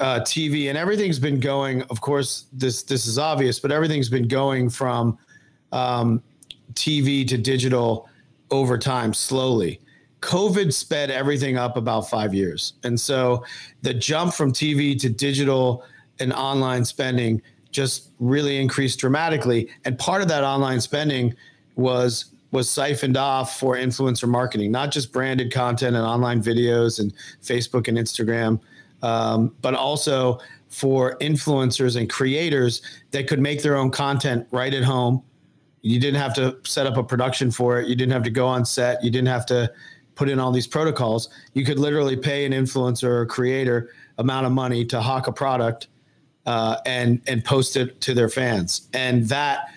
uh, 0.00 0.20
TV, 0.20 0.68
and 0.68 0.78
everything's 0.78 1.18
been 1.18 1.38
going. 1.38 1.82
Of 1.84 2.00
course, 2.00 2.46
this 2.52 2.82
this 2.82 3.06
is 3.06 3.18
obvious, 3.18 3.60
but 3.60 3.70
everything's 3.70 4.08
been 4.08 4.28
going 4.28 4.70
from 4.70 5.18
um, 5.72 6.22
TV 6.72 7.28
to 7.28 7.36
digital 7.36 8.08
over 8.50 8.78
time, 8.78 9.12
slowly. 9.12 9.80
COVID 10.20 10.72
sped 10.72 11.10
everything 11.10 11.58
up 11.58 11.76
about 11.76 12.08
five 12.08 12.34
years, 12.34 12.74
and 12.82 12.98
so 12.98 13.44
the 13.82 13.94
jump 13.94 14.32
from 14.34 14.52
TV 14.52 14.98
to 15.00 15.10
digital 15.10 15.84
and 16.20 16.32
online 16.32 16.84
spending 16.84 17.42
just 17.70 18.10
really 18.18 18.58
increased 18.60 18.98
dramatically. 18.98 19.68
And 19.84 19.98
part 19.98 20.22
of 20.22 20.28
that 20.28 20.44
online 20.44 20.80
spending 20.80 21.34
was 21.76 22.26
was 22.50 22.70
siphoned 22.70 23.16
off 23.16 23.58
for 23.58 23.76
influencer 23.76 24.26
marketing, 24.26 24.72
not 24.72 24.90
just 24.90 25.12
branded 25.12 25.52
content 25.52 25.94
and 25.94 26.04
online 26.04 26.42
videos 26.42 26.98
and 26.98 27.12
Facebook 27.42 27.88
and 27.88 27.98
Instagram, 27.98 28.58
um, 29.02 29.54
but 29.60 29.74
also 29.74 30.38
for 30.70 31.18
influencers 31.18 31.96
and 31.96 32.08
creators 32.08 32.80
that 33.10 33.28
could 33.28 33.38
make 33.38 33.62
their 33.62 33.76
own 33.76 33.90
content 33.90 34.46
right 34.50 34.72
at 34.72 34.82
home. 34.82 35.22
You 35.82 36.00
didn't 36.00 36.20
have 36.20 36.34
to 36.36 36.56
set 36.64 36.86
up 36.86 36.96
a 36.96 37.04
production 37.04 37.50
for 37.50 37.80
it. 37.80 37.86
You 37.86 37.94
didn't 37.94 38.12
have 38.12 38.22
to 38.24 38.30
go 38.30 38.46
on 38.46 38.64
set. 38.64 39.04
You 39.04 39.10
didn't 39.10 39.28
have 39.28 39.46
to 39.46 39.70
put 40.14 40.28
in 40.28 40.40
all 40.40 40.50
these 40.50 40.66
protocols. 40.66 41.28
You 41.52 41.64
could 41.64 41.78
literally 41.78 42.16
pay 42.16 42.44
an 42.44 42.52
influencer 42.52 43.04
or 43.04 43.26
creator 43.26 43.90
amount 44.16 44.46
of 44.46 44.52
money 44.52 44.84
to 44.86 45.00
hawk 45.00 45.28
a 45.28 45.32
product 45.32 45.88
uh, 46.48 46.80
and 46.86 47.20
and 47.26 47.44
post 47.44 47.76
it 47.76 48.00
to 48.00 48.14
their 48.14 48.30
fans, 48.30 48.88
and 48.94 49.28
that 49.28 49.68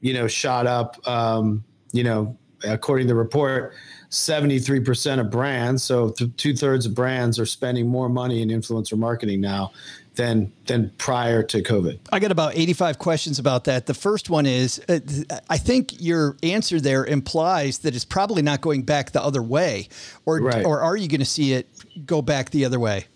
you 0.00 0.12
know 0.12 0.28
shot 0.28 0.66
up. 0.66 0.96
Um, 1.08 1.64
you 1.92 2.04
know, 2.04 2.36
according 2.62 3.06
to 3.06 3.14
the 3.14 3.18
report, 3.18 3.72
seventy 4.10 4.58
three 4.58 4.80
percent 4.80 5.18
of 5.18 5.30
brands, 5.30 5.82
so 5.82 6.10
th- 6.10 6.30
two 6.36 6.54
thirds 6.54 6.84
of 6.84 6.94
brands, 6.94 7.38
are 7.38 7.46
spending 7.46 7.88
more 7.88 8.10
money 8.10 8.42
in 8.42 8.50
influencer 8.50 8.98
marketing 8.98 9.40
now 9.40 9.72
than 10.16 10.52
than 10.66 10.92
prior 10.98 11.42
to 11.42 11.62
COVID. 11.62 11.98
I 12.12 12.18
got 12.18 12.30
about 12.30 12.54
85 12.54 12.98
questions 12.98 13.38
about 13.38 13.64
that. 13.64 13.86
The 13.86 13.94
first 13.94 14.28
one 14.28 14.44
is 14.44 14.82
uh, 14.88 15.00
I 15.48 15.56
think 15.56 16.00
your 16.02 16.36
answer 16.42 16.80
there 16.80 17.06
implies 17.06 17.78
that 17.78 17.96
it's 17.96 18.04
probably 18.04 18.42
not 18.42 18.60
going 18.60 18.82
back 18.82 19.12
the 19.12 19.22
other 19.22 19.42
way 19.42 19.88
or 20.26 20.40
right. 20.40 20.66
or 20.66 20.82
are 20.82 20.96
you 20.96 21.08
going 21.08 21.20
to 21.20 21.26
see 21.26 21.54
it 21.54 21.66
go 22.04 22.20
back 22.20 22.50
the 22.50 22.66
other 22.66 22.78
way? 22.78 23.06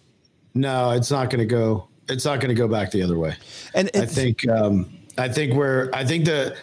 No, 0.55 0.93
it's 0.93 1.11
not 1.11 1.29
going 1.29 1.41
to 1.41 1.47
go 1.47 1.89
it's 2.09 2.25
not 2.25 2.41
going 2.41 2.49
to 2.49 2.55
go 2.55 2.69
back 2.69 2.91
the 2.91 3.03
other 3.03 3.19
way. 3.19 3.37
And 3.75 3.91
I 3.95 4.07
think 4.07 4.49
um, 4.49 4.91
I 5.17 5.29
think 5.29 5.55
we're 5.55 5.91
I 5.93 6.05
think 6.05 6.25
the 6.25 6.57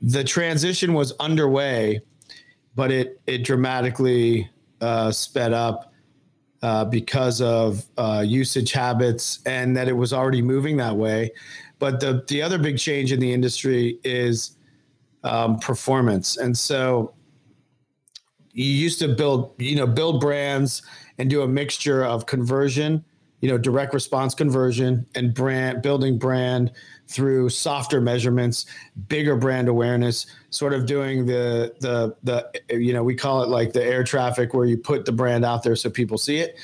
the 0.00 0.24
transition 0.24 0.94
was 0.94 1.12
underway, 1.20 2.00
but 2.74 2.90
it 2.90 3.20
it 3.26 3.44
dramatically 3.44 4.50
uh, 4.80 5.10
sped 5.10 5.52
up 5.52 5.92
uh, 6.62 6.84
because 6.84 7.40
of 7.40 7.84
uh, 7.98 8.24
usage 8.26 8.72
habits 8.72 9.40
and 9.46 9.76
that 9.76 9.88
it 9.88 9.94
was 9.94 10.12
already 10.12 10.42
moving 10.42 10.76
that 10.76 10.96
way. 10.96 11.32
But 11.78 12.00
the 12.00 12.24
the 12.28 12.42
other 12.42 12.58
big 12.58 12.78
change 12.78 13.12
in 13.12 13.20
the 13.20 13.32
industry 13.32 13.98
is 14.04 14.56
um, 15.24 15.58
performance, 15.58 16.36
and 16.36 16.56
so 16.56 17.14
you 18.52 18.66
used 18.66 18.98
to 18.98 19.08
build 19.08 19.54
you 19.58 19.76
know 19.76 19.86
build 19.86 20.20
brands 20.20 20.82
and 21.18 21.30
do 21.30 21.42
a 21.42 21.48
mixture 21.48 22.04
of 22.04 22.26
conversion 22.26 23.04
you 23.42 23.50
know 23.50 23.58
direct 23.58 23.92
response 23.92 24.34
conversion 24.34 25.04
and 25.14 25.34
brand 25.34 25.82
building 25.82 26.16
brand 26.16 26.72
through 27.08 27.50
softer 27.50 28.00
measurements 28.00 28.64
bigger 29.08 29.36
brand 29.36 29.68
awareness 29.68 30.26
sort 30.48 30.72
of 30.72 30.86
doing 30.86 31.26
the 31.26 31.74
the 31.80 32.16
the 32.22 32.48
you 32.70 32.94
know 32.94 33.02
we 33.02 33.14
call 33.14 33.42
it 33.42 33.50
like 33.50 33.74
the 33.74 33.84
air 33.84 34.02
traffic 34.02 34.54
where 34.54 34.64
you 34.64 34.78
put 34.78 35.04
the 35.04 35.12
brand 35.12 35.44
out 35.44 35.62
there 35.62 35.76
so 35.76 35.90
people 35.90 36.16
see 36.16 36.38
it. 36.38 36.56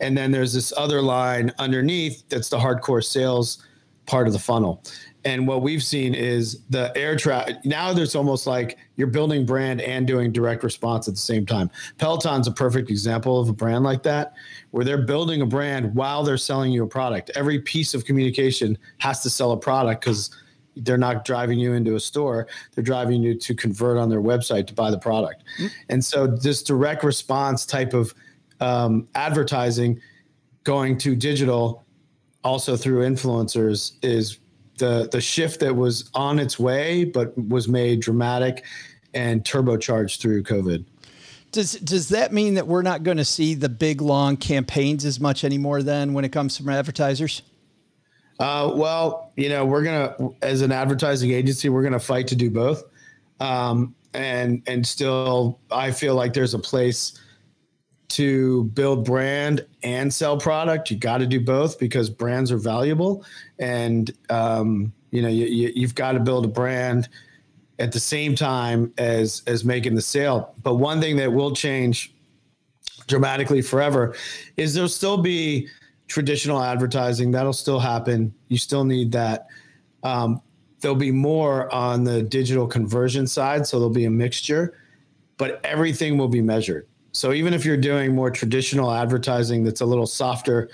And 0.00 0.18
then 0.18 0.32
there's 0.32 0.52
this 0.52 0.72
other 0.76 1.00
line 1.00 1.52
underneath 1.58 2.28
that's 2.28 2.48
the 2.48 2.58
hardcore 2.58 3.02
sales 3.02 3.64
part 4.06 4.26
of 4.26 4.32
the 4.32 4.38
funnel 4.38 4.82
and 5.24 5.48
what 5.48 5.62
we've 5.62 5.82
seen 5.82 6.14
is 6.14 6.60
the 6.68 6.92
air 6.96 7.16
traffic. 7.16 7.56
Now 7.64 7.92
there's 7.92 8.14
almost 8.14 8.46
like 8.46 8.76
you're 8.96 9.06
building 9.06 9.46
brand 9.46 9.80
and 9.80 10.06
doing 10.06 10.32
direct 10.32 10.62
response 10.62 11.08
at 11.08 11.14
the 11.14 11.20
same 11.20 11.46
time. 11.46 11.70
Peloton's 11.98 12.46
a 12.46 12.52
perfect 12.52 12.90
example 12.90 13.40
of 13.40 13.48
a 13.48 13.52
brand 13.52 13.84
like 13.84 14.02
that, 14.02 14.34
where 14.70 14.84
they're 14.84 15.06
building 15.06 15.40
a 15.40 15.46
brand 15.46 15.94
while 15.94 16.22
they're 16.22 16.36
selling 16.36 16.72
you 16.72 16.84
a 16.84 16.86
product. 16.86 17.30
Every 17.34 17.58
piece 17.60 17.94
of 17.94 18.04
communication 18.04 18.76
has 18.98 19.22
to 19.22 19.30
sell 19.30 19.52
a 19.52 19.56
product 19.56 20.04
because 20.04 20.30
they're 20.78 20.98
not 20.98 21.24
driving 21.24 21.56
you 21.56 21.72
into 21.74 21.94
a 21.94 22.00
store 22.00 22.48
they're 22.74 22.82
driving 22.82 23.22
you 23.22 23.32
to 23.32 23.54
convert 23.54 23.96
on 23.96 24.08
their 24.08 24.20
website 24.20 24.66
to 24.66 24.74
buy 24.74 24.90
the 24.90 24.98
product 24.98 25.44
mm-hmm. 25.56 25.68
and 25.88 26.04
so 26.04 26.26
this 26.26 26.64
direct 26.64 27.04
response 27.04 27.64
type 27.64 27.94
of 27.94 28.12
um, 28.60 29.06
advertising 29.14 30.00
going 30.64 30.98
to 30.98 31.14
digital 31.14 31.84
also 32.42 32.76
through 32.76 33.08
influencers 33.08 33.92
is 34.02 34.40
the 34.78 35.08
the 35.10 35.20
shift 35.20 35.60
that 35.60 35.76
was 35.76 36.10
on 36.14 36.38
its 36.38 36.58
way, 36.58 37.04
but 37.04 37.36
was 37.48 37.68
made 37.68 38.00
dramatic 38.00 38.64
and 39.12 39.44
turbocharged 39.44 40.20
through 40.20 40.42
COVID. 40.42 40.84
Does 41.52 41.74
does 41.74 42.08
that 42.08 42.32
mean 42.32 42.54
that 42.54 42.66
we're 42.66 42.82
not 42.82 43.02
going 43.02 43.16
to 43.16 43.24
see 43.24 43.54
the 43.54 43.68
big 43.68 44.00
long 44.00 44.36
campaigns 44.36 45.04
as 45.04 45.20
much 45.20 45.44
anymore 45.44 45.82
then 45.82 46.12
when 46.12 46.24
it 46.24 46.32
comes 46.32 46.56
from 46.56 46.68
advertisers? 46.68 47.42
Uh, 48.40 48.72
well, 48.74 49.32
you 49.36 49.48
know, 49.48 49.64
we're 49.64 49.84
gonna 49.84 50.16
as 50.42 50.62
an 50.62 50.72
advertising 50.72 51.30
agency, 51.30 51.68
we're 51.68 51.84
gonna 51.84 52.00
fight 52.00 52.26
to 52.26 52.36
do 52.36 52.50
both, 52.50 52.82
um, 53.38 53.94
and 54.12 54.62
and 54.66 54.84
still, 54.84 55.60
I 55.70 55.92
feel 55.92 56.16
like 56.16 56.32
there's 56.32 56.54
a 56.54 56.58
place 56.58 57.20
to 58.14 58.64
build 58.74 59.04
brand 59.04 59.64
and 59.82 60.12
sell 60.12 60.38
product. 60.38 60.90
You 60.90 60.96
got 60.96 61.18
to 61.18 61.26
do 61.26 61.40
both 61.40 61.78
because 61.78 62.08
brands 62.08 62.52
are 62.52 62.58
valuable, 62.58 63.24
and 63.58 64.10
um, 64.30 64.92
you 65.10 65.22
know, 65.22 65.28
you, 65.28 65.46
you, 65.46 65.72
you've 65.74 65.94
got 65.94 66.12
to 66.12 66.20
build 66.20 66.44
a 66.44 66.48
brand 66.48 67.08
at 67.78 67.90
the 67.92 68.00
same 68.00 68.34
time 68.34 68.92
as 68.98 69.42
as 69.46 69.64
making 69.64 69.94
the 69.94 70.02
sale. 70.02 70.54
But 70.62 70.74
one 70.74 71.00
thing 71.00 71.16
that 71.16 71.32
will 71.32 71.54
change 71.54 72.14
dramatically 73.06 73.62
forever 73.62 74.14
is 74.56 74.74
there'll 74.74 74.88
still 74.88 75.18
be 75.18 75.68
traditional 76.06 76.62
advertising 76.62 77.30
that'll 77.30 77.52
still 77.52 77.80
happen. 77.80 78.32
You 78.48 78.58
still 78.58 78.84
need 78.84 79.10
that. 79.12 79.46
Um, 80.02 80.40
there'll 80.80 80.96
be 80.96 81.10
more 81.10 81.72
on 81.74 82.04
the 82.04 82.22
digital 82.22 82.66
conversion 82.66 83.26
side, 83.26 83.66
so 83.66 83.78
there'll 83.78 83.90
be 83.90 84.04
a 84.04 84.10
mixture, 84.10 84.78
but 85.38 85.60
everything 85.64 86.18
will 86.18 86.28
be 86.28 86.42
measured. 86.42 86.86
So 87.14 87.32
even 87.32 87.54
if 87.54 87.64
you're 87.64 87.76
doing 87.76 88.14
more 88.14 88.30
traditional 88.30 88.92
advertising 88.92 89.64
that's 89.64 89.80
a 89.80 89.86
little 89.86 90.06
softer, 90.06 90.68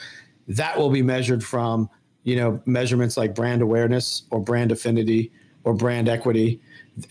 that 0.48 0.76
will 0.76 0.90
be 0.90 1.02
measured 1.02 1.44
from 1.44 1.88
you 2.24 2.36
know 2.36 2.60
measurements 2.66 3.16
like 3.16 3.34
brand 3.34 3.62
awareness 3.62 4.24
or 4.30 4.40
brand 4.40 4.72
affinity 4.72 5.30
or 5.64 5.74
brand 5.74 6.08
equity. 6.08 6.60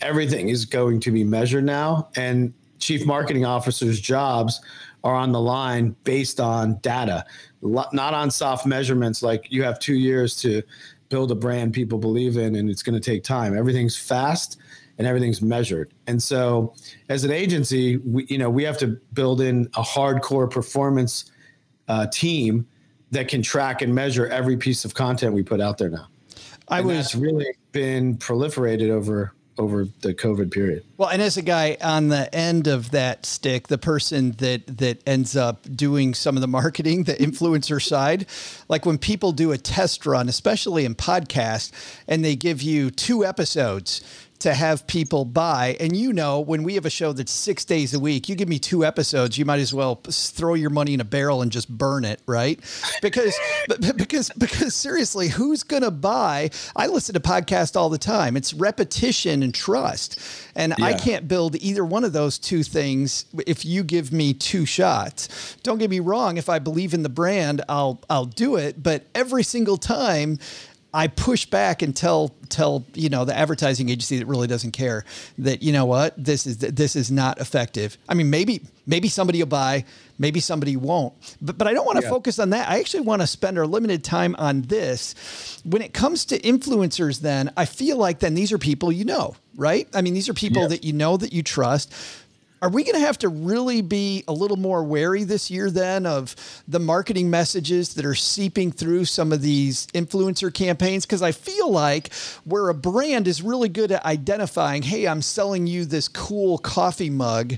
Everything 0.02 0.48
is 0.48 0.64
going 0.64 1.00
to 1.00 1.10
be 1.10 1.24
measured 1.24 1.64
now 1.64 2.08
and 2.16 2.52
chief 2.78 3.06
marketing 3.06 3.44
officers 3.44 4.00
jobs 4.00 4.60
are 5.04 5.14
on 5.14 5.32
the 5.32 5.40
line 5.40 5.94
based 6.04 6.40
on 6.40 6.78
data 6.78 7.24
not 7.62 8.14
on 8.14 8.30
soft 8.30 8.66
measurements 8.66 9.22
like 9.22 9.46
you 9.50 9.62
have 9.62 9.78
two 9.78 9.94
years 9.94 10.36
to 10.36 10.62
build 11.10 11.30
a 11.30 11.34
brand 11.34 11.74
people 11.74 11.98
believe 11.98 12.36
in 12.38 12.54
and 12.54 12.70
it's 12.70 12.82
going 12.82 12.98
to 12.98 13.00
take 13.00 13.22
time. 13.22 13.56
Everything's 13.56 13.96
fast 13.96 14.58
and 15.00 15.08
everything's 15.08 15.40
measured 15.40 15.94
and 16.06 16.22
so 16.22 16.74
as 17.08 17.24
an 17.24 17.30
agency 17.30 17.96
we 17.96 18.26
you 18.26 18.36
know 18.36 18.50
we 18.50 18.62
have 18.62 18.76
to 18.76 18.88
build 19.14 19.40
in 19.40 19.64
a 19.74 19.82
hardcore 19.82 20.48
performance 20.48 21.32
uh, 21.88 22.06
team 22.08 22.66
that 23.10 23.26
can 23.26 23.40
track 23.42 23.80
and 23.80 23.94
measure 23.94 24.26
every 24.26 24.58
piece 24.58 24.84
of 24.84 24.92
content 24.92 25.32
we 25.32 25.42
put 25.42 25.58
out 25.58 25.78
there 25.78 25.88
now 25.88 26.06
I 26.68 26.80
and 26.80 26.88
was 26.88 27.14
really 27.14 27.46
been 27.72 28.18
proliferated 28.18 28.90
over 28.90 29.32
over 29.58 29.84
the 30.00 30.14
COVID 30.14 30.50
period. 30.50 30.82
Well, 30.96 31.10
and 31.10 31.20
as 31.20 31.36
a 31.36 31.42
guy 31.42 31.76
on 31.82 32.08
the 32.08 32.34
end 32.34 32.66
of 32.66 32.92
that 32.92 33.26
stick, 33.26 33.68
the 33.68 33.76
person 33.76 34.32
that 34.38 34.78
that 34.78 35.06
ends 35.06 35.36
up 35.36 35.66
doing 35.76 36.14
some 36.14 36.36
of 36.36 36.40
the 36.40 36.48
marketing, 36.48 37.04
the 37.04 37.14
influencer 37.14 37.82
side, 37.82 38.26
like 38.68 38.86
when 38.86 38.96
people 38.96 39.32
do 39.32 39.52
a 39.52 39.58
test 39.58 40.06
run, 40.06 40.28
especially 40.28 40.84
in 40.84 40.94
podcast, 40.94 41.72
and 42.08 42.24
they 42.24 42.36
give 42.36 42.62
you 42.62 42.90
two 42.90 43.24
episodes 43.24 44.00
to 44.40 44.54
have 44.54 44.86
people 44.86 45.24
buy. 45.24 45.76
And 45.80 45.96
you 45.96 46.12
know, 46.12 46.40
when 46.40 46.62
we 46.62 46.74
have 46.74 46.86
a 46.86 46.90
show 46.90 47.12
that's 47.12 47.32
six 47.32 47.64
days 47.64 47.94
a 47.94 48.00
week, 48.00 48.28
you 48.28 48.34
give 48.34 48.48
me 48.48 48.58
two 48.58 48.84
episodes, 48.84 49.38
you 49.38 49.44
might 49.44 49.60
as 49.60 49.72
well 49.72 49.96
throw 49.96 50.54
your 50.54 50.70
money 50.70 50.94
in 50.94 51.00
a 51.00 51.04
barrel 51.04 51.42
and 51.42 51.52
just 51.52 51.68
burn 51.68 52.04
it, 52.04 52.20
right? 52.26 52.58
Because 53.02 53.38
because 53.96 54.30
because 54.38 54.74
seriously, 54.74 55.28
who's 55.28 55.62
gonna 55.62 55.90
buy? 55.90 56.50
I 56.74 56.86
listen 56.86 57.14
to 57.14 57.20
podcasts 57.20 57.76
all 57.76 57.90
the 57.90 57.98
time. 57.98 58.36
It's 58.36 58.54
repetition 58.54 59.42
and 59.42 59.54
trust, 59.54 60.18
and 60.54 60.74
yeah. 60.78 60.86
I 60.86 60.94
can't 60.94 61.28
build 61.28 61.56
either 61.56 61.84
one 61.84 62.04
of 62.04 62.12
those 62.12 62.38
two 62.38 62.62
things 62.62 63.26
if 63.46 63.64
you 63.64 63.84
give 63.84 64.12
me 64.12 64.32
two 64.32 64.64
shots. 64.64 65.56
Don't 65.62 65.78
get 65.78 65.90
me 65.90 66.00
wrong. 66.00 66.38
If 66.38 66.48
I 66.48 66.58
believe 66.58 66.94
in 66.94 67.02
the 67.02 67.08
brand, 67.10 67.62
I'll 67.68 68.02
I'll 68.08 68.24
do 68.24 68.56
it. 68.56 68.82
But 68.82 69.06
every 69.14 69.42
single 69.42 69.76
time 69.76 70.38
I 70.92 71.06
push 71.06 71.46
back 71.46 71.82
and 71.82 71.94
tell 71.94 72.34
tell 72.48 72.84
you 72.94 73.08
know 73.08 73.24
the 73.24 73.36
advertising 73.36 73.88
agency 73.88 74.18
that 74.18 74.26
really 74.26 74.48
doesn't 74.48 74.72
care 74.72 75.04
that 75.38 75.62
you 75.62 75.72
know 75.72 75.84
what 75.84 76.14
this 76.22 76.46
is 76.46 76.58
this 76.58 76.96
is 76.96 77.10
not 77.10 77.40
effective. 77.40 77.96
I 78.08 78.14
mean 78.14 78.30
maybe 78.30 78.62
maybe 78.86 79.08
somebody 79.08 79.38
will 79.38 79.46
buy, 79.46 79.84
maybe 80.18 80.40
somebody 80.40 80.76
won't. 80.76 81.14
But 81.40 81.56
but 81.58 81.68
I 81.68 81.72
don't 81.72 81.86
want 81.86 81.98
to 81.98 82.04
yeah. 82.04 82.10
focus 82.10 82.38
on 82.38 82.50
that. 82.50 82.68
I 82.68 82.80
actually 82.80 83.02
want 83.02 83.22
to 83.22 83.26
spend 83.26 83.56
our 83.58 83.66
limited 83.66 84.02
time 84.02 84.34
on 84.38 84.62
this. 84.62 85.62
When 85.64 85.82
it 85.82 85.94
comes 85.94 86.24
to 86.26 86.38
influencers 86.40 87.20
then, 87.20 87.52
I 87.56 87.66
feel 87.66 87.96
like 87.96 88.18
then 88.18 88.34
these 88.34 88.52
are 88.52 88.58
people 88.58 88.90
you 88.90 89.04
know, 89.04 89.36
right? 89.56 89.88
I 89.94 90.02
mean 90.02 90.14
these 90.14 90.28
are 90.28 90.34
people 90.34 90.68
that 90.68 90.82
you 90.82 90.92
know 90.92 91.16
that 91.16 91.32
you 91.32 91.42
trust 91.42 91.94
are 92.62 92.68
we 92.68 92.84
going 92.84 92.94
to 92.94 93.06
have 93.06 93.18
to 93.18 93.28
really 93.28 93.80
be 93.80 94.24
a 94.28 94.32
little 94.32 94.56
more 94.56 94.84
wary 94.84 95.24
this 95.24 95.50
year 95.50 95.70
then 95.70 96.04
of 96.04 96.36
the 96.68 96.78
marketing 96.78 97.30
messages 97.30 97.94
that 97.94 98.04
are 98.04 98.14
seeping 98.14 98.70
through 98.70 99.06
some 99.06 99.32
of 99.32 99.40
these 99.40 99.86
influencer 99.88 100.52
campaigns? 100.52 101.06
Because 101.06 101.22
I 101.22 101.32
feel 101.32 101.70
like 101.70 102.12
where 102.44 102.68
a 102.68 102.74
brand 102.74 103.26
is 103.26 103.42
really 103.42 103.68
good 103.68 103.92
at 103.92 104.04
identifying, 104.04 104.82
hey, 104.82 105.06
I'm 105.08 105.22
selling 105.22 105.66
you 105.66 105.84
this 105.84 106.08
cool 106.08 106.58
coffee 106.58 107.10
mug 107.10 107.56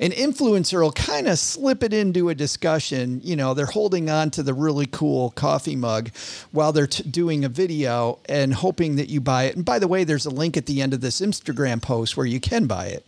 an 0.00 0.12
influencer 0.12 0.80
will 0.80 0.92
kind 0.92 1.28
of 1.28 1.38
slip 1.38 1.82
it 1.82 1.92
into 1.92 2.30
a 2.30 2.34
discussion. 2.34 3.20
You 3.22 3.36
know, 3.36 3.52
they're 3.52 3.66
holding 3.66 4.08
on 4.08 4.30
to 4.30 4.42
the 4.42 4.54
really 4.54 4.86
cool 4.86 5.30
coffee 5.32 5.76
mug 5.76 6.10
while 6.52 6.72
they're 6.72 6.86
t- 6.86 7.02
doing 7.02 7.44
a 7.44 7.50
video 7.50 8.18
and 8.26 8.54
hoping 8.54 8.96
that 8.96 9.10
you 9.10 9.20
buy 9.20 9.44
it. 9.44 9.56
And 9.56 9.64
by 9.64 9.78
the 9.78 9.86
way, 9.86 10.04
there's 10.04 10.24
a 10.24 10.30
link 10.30 10.56
at 10.56 10.64
the 10.64 10.80
end 10.80 10.94
of 10.94 11.02
this 11.02 11.20
Instagram 11.20 11.82
post 11.82 12.16
where 12.16 12.24
you 12.24 12.40
can 12.40 12.66
buy 12.66 12.86
it. 12.86 13.04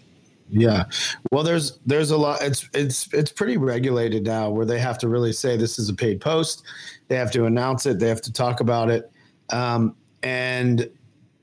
Yeah. 0.52 0.84
Well, 1.30 1.42
there's 1.42 1.78
there's 1.86 2.10
a 2.10 2.16
lot. 2.16 2.42
It's 2.42 2.68
it's 2.74 3.12
it's 3.14 3.32
pretty 3.32 3.56
regulated 3.56 4.24
now, 4.24 4.50
where 4.50 4.66
they 4.66 4.78
have 4.78 4.98
to 4.98 5.08
really 5.08 5.32
say 5.32 5.56
this 5.56 5.78
is 5.78 5.88
a 5.88 5.94
paid 5.94 6.20
post. 6.20 6.62
They 7.08 7.16
have 7.16 7.30
to 7.32 7.46
announce 7.46 7.86
it. 7.86 7.98
They 7.98 8.08
have 8.08 8.20
to 8.22 8.32
talk 8.32 8.60
about 8.60 8.90
it. 8.90 9.10
Um, 9.48 9.96
and 10.22 10.90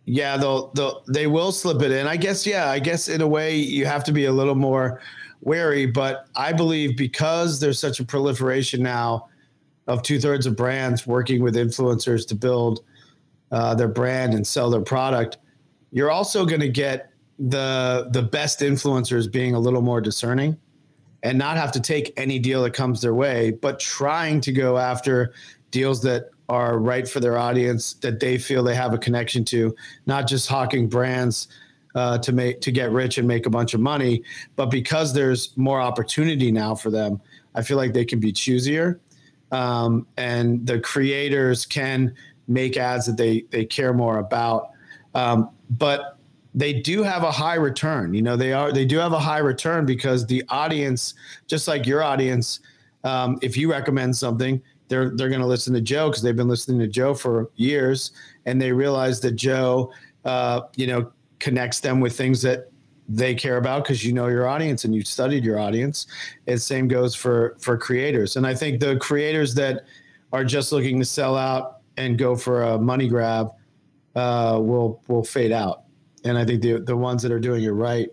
yeah, 0.06 0.38
they'll 0.38 0.68
they'll 0.76 1.04
they 1.08 1.26
will 1.26 1.52
slip 1.52 1.82
it 1.82 1.92
in. 1.92 2.06
I 2.06 2.18
guess. 2.18 2.46
Yeah. 2.46 2.70
I 2.70 2.78
guess 2.78 3.10
in 3.10 3.22
a 3.22 3.28
way 3.28 3.56
you 3.56 3.88
have 3.88 4.04
to 4.04 4.12
be 4.12 4.26
a 4.26 4.32
little 4.32 4.56
more 4.56 5.02
wary. 5.42 5.88
But 5.88 6.28
I 6.36 6.54
believe 6.54 6.96
because 6.96 7.60
there's 7.60 7.80
such 7.80 8.00
a 8.00 8.06
proliferation 8.06 8.84
now 8.84 9.28
of 9.88 10.04
two 10.04 10.20
thirds 10.20 10.46
of 10.46 10.56
brands 10.56 11.08
working 11.08 11.42
with 11.42 11.56
influencers 11.56 12.28
to 12.28 12.36
build 12.36 12.82
uh, 13.52 13.74
their 13.74 13.88
brand 13.88 14.36
and 14.36 14.46
sell 14.46 14.70
their 14.70 14.82
product, 14.82 15.38
you're 15.92 16.12
also 16.12 16.46
going 16.46 16.62
to 16.62 16.70
get 16.70 17.12
the 17.40 18.10
the 18.12 18.22
best 18.22 18.60
influencers 18.60 19.32
being 19.32 19.56
a 19.56 19.60
little 19.60 19.82
more 19.82 20.02
discerning 20.02 20.58
and 21.24 21.38
not 21.38 21.58
have 21.58 21.72
to 21.72 21.80
take 21.80 22.14
any 22.18 22.40
deal 22.40 22.64
that 22.64 22.74
comes 22.74 23.02
their 23.02 23.14
way, 23.14 23.52
but 23.52 23.80
trying 23.80 24.42
to 24.42 24.52
go 24.52 24.78
after 24.78 25.34
deals 25.72 26.02
that 26.02 26.30
are 26.48 26.80
right 26.80 27.08
for 27.08 27.20
their 27.20 27.38
audience 27.38 27.94
that 27.94 28.20
they 28.20 28.38
feel 28.38 28.64
they 28.64 28.76
have 28.76 28.94
a 28.94 28.98
connection 28.98 29.46
to, 29.46 29.76
not 30.06 30.28
just 30.28 30.48
hawking 30.48 30.88
brands 30.88 31.48
uh, 31.96 32.18
to 32.18 32.32
make 32.32 32.62
to 32.62 32.72
get 32.72 32.92
rich 32.92 33.18
and 33.18 33.28
make 33.28 33.46
a 33.46 33.50
bunch 33.50 33.74
of 33.74 33.80
money, 33.80 34.24
but 34.56 34.68
because 34.68 35.14
there's 35.14 35.56
more 35.58 35.80
opportunity 35.80 36.52
now 36.52 36.76
for 36.76 36.90
them, 36.90 37.22
I 37.56 37.62
feel 37.62 37.78
like 37.78 37.94
they 37.94 38.06
can 38.06 38.20
be 38.20 38.32
choosier, 38.32 39.00
um, 39.52 40.06
and 40.18 40.66
the 40.66 40.80
creators 40.80 41.66
can 41.66 42.14
make 42.48 42.78
ads 42.78 43.06
that 43.06 43.18
they 43.18 43.46
they 43.50 43.66
care 43.66 43.94
more 43.94 44.20
about. 44.20 44.72
Um, 45.16 45.50
but 45.72 46.19
they 46.54 46.74
do 46.74 47.04
have 47.04 47.24
a 47.24 47.32
high 47.32 47.56
return. 47.56 48.14
You 48.14 48.22
know, 48.22 48.36
they 48.36 48.54
are 48.54 48.72
they 48.72 48.86
do 48.86 48.98
have 48.98 49.14
a 49.14 49.20
high 49.20 49.40
return 49.40 49.86
because 49.86 50.26
the 50.26 50.44
audience, 50.50 51.14
just 51.48 51.68
like 51.68 51.86
your 51.86 52.04
audience, 52.04 52.60
um, 53.04 53.38
if 53.42 53.56
you 53.56 53.72
recommend 53.72 54.16
something, 54.16 54.62
they're 54.88 55.12
they're 55.12 55.30
going 55.30 55.42
to 55.42 55.48
listen 55.48 55.74
to 55.74 55.82
Joe 55.82 56.10
because 56.10 56.24
they've 56.24 56.36
been 56.36 56.48
listening 56.48 56.80
to 56.80 56.88
Joe 56.88 57.14
for 57.14 57.50
years, 57.56 58.12
and 58.46 58.62
they 58.62 58.72
realize 58.72 59.20
that 59.22 59.34
Joe, 59.34 59.92
uh, 60.26 60.62
you 60.76 60.88
know, 60.88 61.12
connects 61.40 61.80
them 61.80 62.00
with 62.00 62.18
things 62.18 62.42
that 62.42 62.72
they 63.08 63.34
care 63.34 63.58
about 63.58 63.84
because 63.84 64.04
you 64.06 64.14
know 64.14 64.28
your 64.28 64.48
audience 64.48 64.86
and 64.86 64.94
you 64.94 65.04
studied 65.04 65.44
your 65.44 65.60
audience. 65.60 66.08
And 66.48 66.60
same 66.60 66.88
goes 66.88 67.14
for 67.16 67.58
for 67.60 67.78
creators. 67.78 68.38
And 68.38 68.48
I 68.48 68.56
think 68.56 68.80
the 68.80 68.98
creators 68.98 69.54
that 69.56 69.86
are 70.34 70.44
just 70.44 70.72
looking 70.72 71.00
to 71.00 71.06
sell 71.06 71.38
out 71.38 71.78
and 71.98 72.18
go 72.18 72.36
for 72.36 72.64
a 72.64 72.80
money 72.80 73.08
grab 73.08 73.52
uh, 74.16 74.60
will 74.60 75.04
will 75.08 75.24
fade 75.24 75.52
out 75.52 75.84
and 76.24 76.38
I 76.38 76.46
think 76.46 76.62
the 76.62 76.80
the 76.80 76.96
ones 76.96 77.24
that 77.24 77.32
are 77.32 77.40
doing 77.40 77.64
it 77.64 77.70
right 77.70 78.10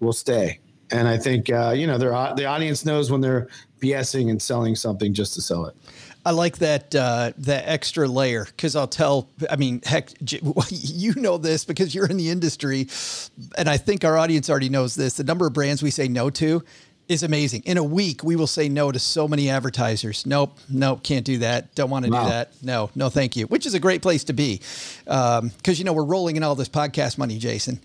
will 0.00 0.12
stay. 0.12 0.60
And 0.90 1.06
I 1.06 1.18
think 1.18 1.50
uh, 1.50 1.70
you 1.70 1.86
know 1.86 1.98
the 1.98 2.12
audience 2.46 2.84
knows 2.84 3.10
when 3.10 3.20
they're 3.20 3.48
BSing 3.80 4.30
and 4.30 4.40
selling 4.40 4.74
something 4.74 5.14
just 5.14 5.34
to 5.34 5.42
sell 5.42 5.66
it. 5.66 5.76
I 6.24 6.32
like 6.32 6.58
that 6.58 6.94
uh, 6.94 7.32
that 7.38 7.66
extra 7.66 8.06
layer 8.06 8.44
because 8.44 8.76
I'll 8.76 8.88
tell. 8.88 9.30
I 9.48 9.56
mean, 9.56 9.80
heck, 9.84 10.10
you 10.70 11.14
know 11.14 11.38
this 11.38 11.64
because 11.64 11.94
you're 11.94 12.06
in 12.06 12.16
the 12.16 12.28
industry, 12.28 12.88
and 13.56 13.68
I 13.68 13.78
think 13.78 14.04
our 14.04 14.18
audience 14.18 14.50
already 14.50 14.68
knows 14.68 14.94
this. 14.94 15.14
The 15.14 15.24
number 15.24 15.46
of 15.46 15.52
brands 15.54 15.82
we 15.82 15.90
say 15.90 16.08
no 16.08 16.28
to 16.30 16.62
is 17.10 17.24
amazing. 17.24 17.64
In 17.66 17.76
a 17.76 17.82
week, 17.82 18.22
we 18.22 18.36
will 18.36 18.46
say 18.46 18.68
no 18.68 18.92
to 18.92 18.98
so 19.00 19.26
many 19.26 19.50
advertisers. 19.50 20.24
Nope, 20.24 20.56
nope, 20.68 21.02
can't 21.02 21.26
do 21.26 21.38
that. 21.38 21.74
Don't 21.74 21.90
want 21.90 22.04
to 22.04 22.10
wow. 22.10 22.22
do 22.22 22.30
that. 22.30 22.52
No, 22.62 22.88
no, 22.94 23.10
thank 23.10 23.36
you. 23.36 23.46
Which 23.46 23.66
is 23.66 23.74
a 23.74 23.80
great 23.80 24.00
place 24.00 24.22
to 24.24 24.32
be, 24.32 24.58
because 25.04 25.40
um, 25.40 25.50
you 25.64 25.82
know 25.84 25.92
we're 25.92 26.04
rolling 26.04 26.36
in 26.36 26.44
all 26.44 26.54
this 26.54 26.68
podcast 26.68 27.18
money, 27.18 27.36
Jason. 27.36 27.80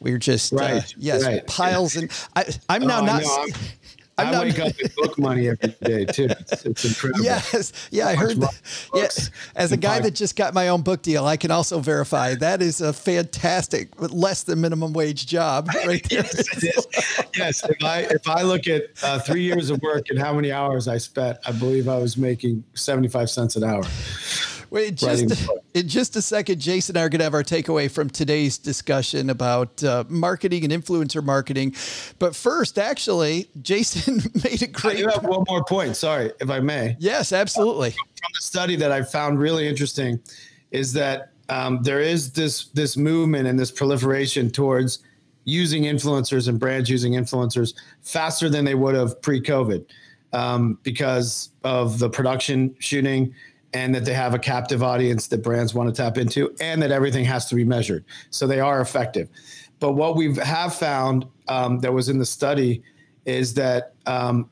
We're 0.00 0.16
just 0.16 0.54
uh, 0.54 0.56
right, 0.56 0.82
uh, 0.82 0.86
yes, 0.96 1.24
right. 1.24 1.46
piles 1.46 1.94
and 1.96 2.10
I, 2.34 2.46
am 2.70 2.86
now 2.86 3.02
oh, 3.02 3.04
not. 3.04 3.50
I'm 4.20 4.28
I 4.28 4.30
not, 4.32 4.44
wake 4.44 4.58
up 4.58 4.72
with 4.80 4.96
book 4.96 5.18
money 5.18 5.48
every 5.48 5.74
day 5.82 6.04
too. 6.04 6.28
It's, 6.30 6.64
it's 6.64 6.84
incredible. 6.88 7.24
Yes, 7.24 7.72
yeah, 7.90 8.08
I 8.08 8.14
heard. 8.14 8.40
That. 8.40 8.60
Yeah, 8.94 9.08
as 9.56 9.72
a 9.72 9.76
guy 9.76 10.00
that 10.00 10.12
just 10.12 10.36
got 10.36 10.54
my 10.54 10.68
own 10.68 10.82
book 10.82 11.02
deal, 11.02 11.26
I 11.26 11.36
can 11.36 11.50
also 11.50 11.80
verify 11.80 12.34
that 12.36 12.62
is 12.62 12.80
a 12.80 12.92
fantastic, 12.92 13.88
less 13.98 14.42
than 14.42 14.60
minimum 14.60 14.92
wage 14.92 15.26
job 15.26 15.68
right 15.86 16.06
there. 16.08 16.22
yes, 16.22 16.86
yes, 17.36 17.64
if 17.68 17.82
I 17.82 18.00
if 18.10 18.28
I 18.28 18.42
look 18.42 18.66
at 18.66 18.84
uh, 19.02 19.18
three 19.18 19.42
years 19.42 19.70
of 19.70 19.80
work 19.82 20.06
and 20.10 20.18
how 20.18 20.32
many 20.32 20.52
hours 20.52 20.88
I 20.88 20.98
spent, 20.98 21.38
I 21.46 21.52
believe 21.52 21.88
I 21.88 21.98
was 21.98 22.16
making 22.16 22.64
seventy 22.74 23.08
five 23.08 23.30
cents 23.30 23.56
an 23.56 23.64
hour. 23.64 23.82
Wait, 24.70 24.94
just 24.94 25.50
in 25.74 25.88
just 25.88 26.14
a 26.14 26.22
second, 26.22 26.60
Jason 26.60 26.94
and 26.96 27.02
I 27.02 27.06
are 27.06 27.08
going 27.08 27.18
to 27.18 27.24
have 27.24 27.34
our 27.34 27.42
takeaway 27.42 27.90
from 27.90 28.08
today's 28.08 28.56
discussion 28.56 29.28
about 29.30 29.82
uh, 29.82 30.04
marketing 30.08 30.64
and 30.64 30.72
influencer 30.72 31.24
marketing. 31.24 31.74
But 32.20 32.36
first, 32.36 32.78
actually, 32.78 33.48
Jason 33.62 34.22
made 34.44 34.62
a 34.62 34.68
great. 34.68 34.98
I 34.98 35.00
do 35.00 35.08
have 35.08 35.24
one 35.24 35.44
more 35.48 35.64
point. 35.64 35.96
Sorry, 35.96 36.32
if 36.40 36.50
I 36.50 36.60
may. 36.60 36.96
Yes, 37.00 37.32
absolutely. 37.32 37.88
Uh, 37.88 37.92
from 37.92 38.30
the 38.34 38.42
study 38.42 38.76
that 38.76 38.92
I 38.92 39.02
found 39.02 39.40
really 39.40 39.66
interesting 39.66 40.20
is 40.70 40.92
that 40.92 41.32
um, 41.48 41.82
there 41.82 42.00
is 42.00 42.32
this 42.32 42.66
this 42.66 42.96
movement 42.96 43.48
and 43.48 43.58
this 43.58 43.72
proliferation 43.72 44.50
towards 44.50 45.00
using 45.44 45.82
influencers 45.82 46.46
and 46.46 46.60
brands 46.60 46.88
using 46.88 47.14
influencers 47.14 47.74
faster 48.02 48.48
than 48.48 48.64
they 48.64 48.76
would 48.76 48.94
have 48.94 49.20
pre-COVID 49.20 49.84
um, 50.32 50.78
because 50.84 51.50
of 51.64 51.98
the 51.98 52.08
production 52.08 52.74
shooting 52.78 53.34
and 53.72 53.94
that 53.94 54.04
they 54.04 54.12
have 54.12 54.34
a 54.34 54.38
captive 54.38 54.82
audience 54.82 55.28
that 55.28 55.42
brands 55.42 55.74
want 55.74 55.88
to 55.88 56.02
tap 56.02 56.18
into 56.18 56.54
and 56.60 56.82
that 56.82 56.90
everything 56.90 57.24
has 57.24 57.46
to 57.46 57.54
be 57.54 57.64
measured 57.64 58.04
so 58.30 58.46
they 58.46 58.60
are 58.60 58.80
effective 58.80 59.28
but 59.80 59.92
what 59.92 60.14
we 60.14 60.34
have 60.36 60.74
found 60.74 61.26
um, 61.48 61.80
that 61.80 61.92
was 61.92 62.08
in 62.08 62.18
the 62.18 62.26
study 62.26 62.82
is 63.24 63.54
that 63.54 63.94
um, 64.06 64.48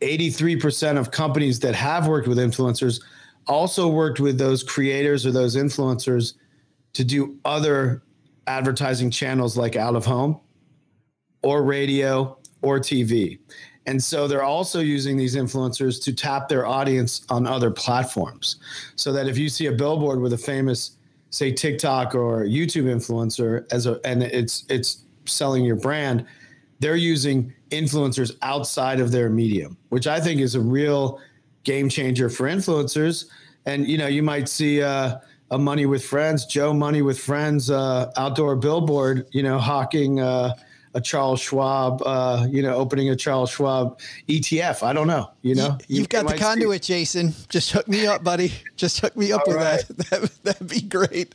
83% 0.00 0.98
of 0.98 1.10
companies 1.10 1.60
that 1.60 1.74
have 1.74 2.08
worked 2.08 2.28
with 2.28 2.38
influencers 2.38 3.02
also 3.46 3.88
worked 3.88 4.20
with 4.20 4.38
those 4.38 4.62
creators 4.62 5.26
or 5.26 5.32
those 5.32 5.56
influencers 5.56 6.34
to 6.94 7.04
do 7.04 7.38
other 7.44 8.02
advertising 8.46 9.10
channels 9.10 9.56
like 9.56 9.76
out 9.76 9.94
of 9.94 10.04
home 10.04 10.40
or 11.42 11.62
radio 11.62 12.36
or 12.62 12.78
TV. 12.78 13.38
And 13.88 14.04
so 14.04 14.28
they're 14.28 14.44
also 14.44 14.80
using 14.80 15.16
these 15.16 15.34
influencers 15.34 16.02
to 16.02 16.12
tap 16.12 16.46
their 16.46 16.66
audience 16.66 17.24
on 17.30 17.46
other 17.46 17.70
platforms. 17.70 18.56
So 18.96 19.14
that 19.14 19.26
if 19.28 19.38
you 19.38 19.48
see 19.48 19.64
a 19.64 19.72
billboard 19.72 20.20
with 20.20 20.34
a 20.34 20.38
famous, 20.38 20.90
say 21.30 21.52
TikTok 21.52 22.14
or 22.14 22.44
YouTube 22.44 22.84
influencer 22.84 23.64
as 23.72 23.86
a 23.86 23.98
and 24.04 24.22
it's 24.22 24.66
it's 24.68 25.04
selling 25.24 25.64
your 25.64 25.76
brand, 25.76 26.26
they're 26.80 26.96
using 26.96 27.50
influencers 27.70 28.36
outside 28.42 29.00
of 29.00 29.10
their 29.10 29.30
medium, 29.30 29.78
which 29.88 30.06
I 30.06 30.20
think 30.20 30.42
is 30.42 30.54
a 30.54 30.60
real 30.60 31.18
game 31.64 31.88
changer 31.88 32.28
for 32.28 32.46
influencers. 32.46 33.24
And 33.64 33.88
you 33.88 33.96
know, 33.96 34.06
you 34.06 34.22
might 34.22 34.50
see 34.50 34.82
uh, 34.82 35.16
a 35.50 35.56
Money 35.56 35.86
with 35.86 36.04
Friends, 36.04 36.44
Joe 36.44 36.74
Money 36.74 37.00
with 37.00 37.18
Friends 37.18 37.70
uh, 37.70 38.12
outdoor 38.18 38.54
billboard, 38.56 39.26
you 39.30 39.42
know, 39.42 39.58
hawking 39.58 40.20
uh, 40.20 40.52
a 40.98 41.00
Charles 41.00 41.40
Schwab, 41.40 42.02
uh, 42.04 42.46
you 42.50 42.60
know, 42.60 42.74
opening 42.74 43.08
a 43.08 43.16
Charles 43.16 43.50
Schwab 43.50 43.98
ETF. 44.28 44.82
I 44.82 44.92
don't 44.92 45.06
know. 45.06 45.30
You 45.42 45.54
know, 45.54 45.78
you, 45.86 46.00
have 46.00 46.08
got 46.08 46.26
the 46.26 46.36
conduit, 46.36 46.84
see. 46.84 46.94
Jason. 46.94 47.34
Just 47.48 47.70
hook 47.70 47.88
me 47.88 48.06
up, 48.06 48.22
buddy. 48.24 48.52
Just 48.76 49.00
hook 49.00 49.16
me 49.16 49.32
up 49.32 49.42
All 49.46 49.54
with 49.54 49.62
right. 49.62 49.88
that. 49.88 49.98
that. 50.10 50.44
That'd 50.44 50.68
be 50.68 50.82
great. 50.82 51.34